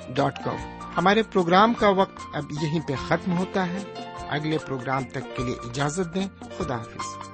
dot 0.08 0.44
com. 0.44 0.56
ہمارے 0.96 1.22
پروگرام 1.22 1.74
کا 1.74 1.88
وقت 1.88 2.18
اب 2.34 2.44
یہیں 2.62 2.80
پہ 2.88 2.92
ختم 3.08 3.38
ہوتا 3.38 3.66
ہے۔ 3.66 3.82
اگلے 4.28 4.58
پروگرام 4.58 5.04
تک 5.04 5.36
کے 5.36 5.42
لیے 5.42 5.54
اجازت 5.54 6.14
دیں۔ 6.14 6.26
خدا 6.58 6.76
حافظ۔ 6.76 7.31